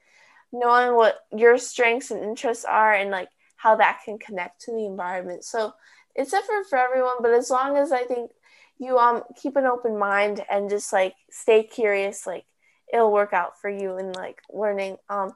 [0.52, 4.86] knowing what your strengths and interests are and like how that can connect to the
[4.86, 5.44] environment.
[5.44, 5.74] So
[6.14, 8.30] it's different for everyone, but as long as I think
[8.78, 12.44] you um keep an open mind and just like stay curious, like
[12.92, 15.32] it'll work out for you in like learning um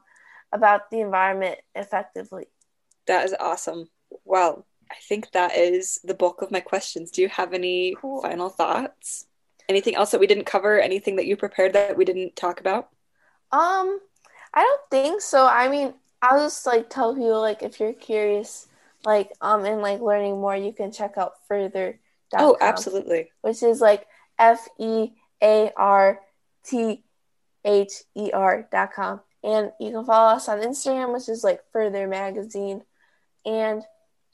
[0.51, 2.45] about the environment effectively.
[3.07, 3.89] That is awesome.
[4.25, 7.11] Well, I think that is the bulk of my questions.
[7.11, 8.21] Do you have any cool.
[8.21, 9.25] final thoughts?
[9.69, 10.79] Anything else that we didn't cover?
[10.79, 12.89] Anything that you prepared that we didn't talk about?
[13.51, 13.99] Um,
[14.53, 15.47] I don't think so.
[15.47, 18.67] I mean, I'll just like tell people like if you're curious,
[19.05, 21.99] like um, and like learning more, you can check out further.
[22.33, 23.31] Oh, absolutely.
[23.41, 24.05] Which is like
[24.37, 26.19] F E A R
[26.65, 27.03] T
[27.65, 29.21] H E R dot com.
[29.43, 32.83] And you can follow us on Instagram, which is like Further Magazine.
[33.45, 33.83] And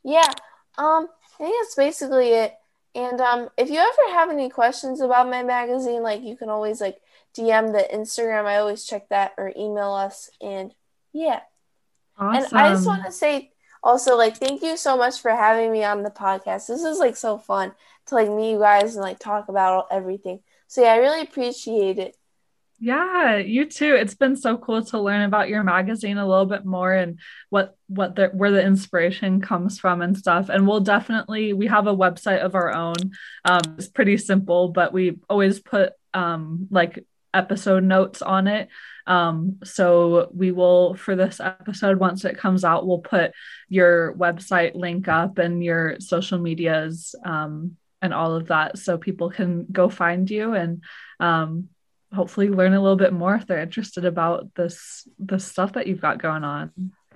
[0.04, 0.30] yeah,
[0.78, 2.54] um, I think that's basically it.
[2.94, 6.82] And um, if you ever have any questions about my magazine, like you can always
[6.82, 6.98] like
[7.38, 8.46] DM the Instagram.
[8.46, 10.30] I always check that or email us.
[10.42, 10.74] And
[11.14, 11.42] yeah.
[12.18, 12.58] Awesome.
[12.58, 13.52] And I just want to say
[13.84, 16.68] also like thank you so much for having me on the podcast.
[16.68, 17.74] This is like so fun
[18.08, 20.40] to like meet you guys and like talk about everything.
[20.68, 22.17] So yeah, I really appreciate it.
[22.80, 23.96] Yeah, you too.
[23.96, 27.20] It's been so cool to learn about your magazine a little bit more and
[27.50, 30.50] what what the where the inspiration comes from and stuff.
[30.50, 32.96] And we'll definitely we have a website of our own.
[33.46, 37.04] Um, it's pretty simple, but we always put um like
[37.34, 38.70] episode notes on it.
[39.08, 43.32] Um, so we will for this episode once it comes out, we'll put
[43.70, 49.32] your website link up and your social medias um and all of that so people
[49.32, 50.84] can go find you and
[51.20, 51.70] um
[52.14, 56.02] hopefully learn a little bit more if they're interested about this the stuff that you've
[56.02, 56.72] got going on.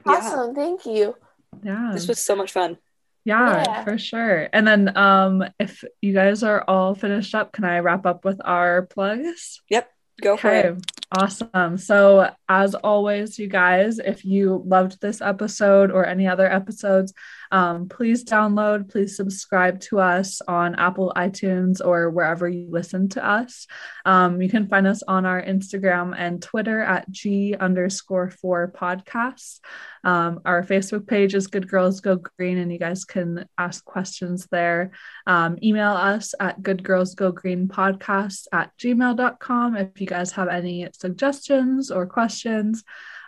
[0.05, 0.63] Awesome, yeah.
[0.63, 1.15] thank you.
[1.63, 1.91] Yeah.
[1.93, 2.77] This was so much fun.
[3.23, 4.49] Yeah, yeah, for sure.
[4.51, 8.41] And then um if you guys are all finished up, can I wrap up with
[8.43, 9.61] our plugs?
[9.69, 9.89] Yep.
[10.21, 10.77] Go for it.
[11.11, 11.77] Awesome.
[11.77, 17.13] So, as always, you guys, if you loved this episode or any other episodes,
[17.49, 23.25] um, please download, please subscribe to us on Apple iTunes or wherever you listen to
[23.25, 23.67] us.
[24.05, 29.61] Um, you can find us on our Instagram and Twitter at G underscore four podcasts.
[30.03, 34.47] Um, our Facebook page is Good Girls Go Green, and you guys can ask questions
[34.51, 34.91] there.
[35.25, 40.49] Um, email us at Good Girls Go Green podcast at gmail.com if you guys have
[40.49, 42.40] any suggestions or questions.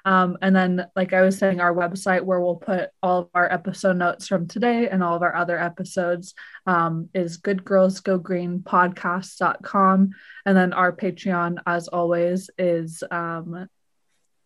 [0.06, 3.50] Um, and then, like I was saying, our website where we'll put all of our
[3.52, 6.36] episode notes from today and all of our other episodes
[6.68, 10.10] um, is goodgirlsgogreenpodcast.com.
[10.46, 13.70] And then our Patreon, as always, is um,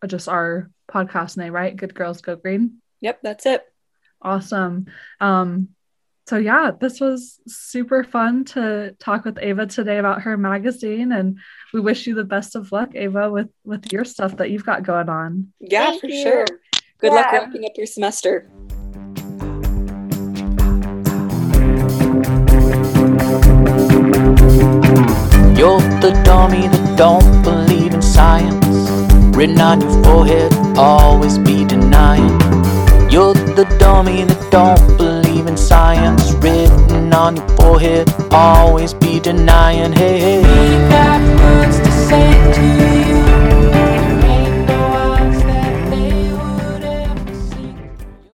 [0.06, 1.76] just our podcast name, right?
[1.76, 2.78] Good Girls Go Green.
[3.00, 3.64] Yep, that's it.
[4.22, 4.86] Awesome.
[5.20, 5.70] Um,
[6.28, 11.38] so yeah, this was super fun to talk with Ava today about her magazine, and
[11.72, 14.82] we wish you the best of luck, Ava, with with your stuff that you've got
[14.82, 15.50] going on.
[15.58, 16.22] Yeah, Thank for you.
[16.22, 16.46] sure.
[16.98, 17.14] Good yeah.
[17.14, 18.50] luck wrapping up your semester.
[25.56, 28.66] You're the dummy that don't believe in science.
[29.34, 32.38] Written on your forehead, always be denying.
[33.10, 34.98] You're the dummy that don't
[35.38, 36.32] believe in science.
[36.34, 39.92] Written on your forehead, always be denying.
[39.92, 41.87] Hey, hey.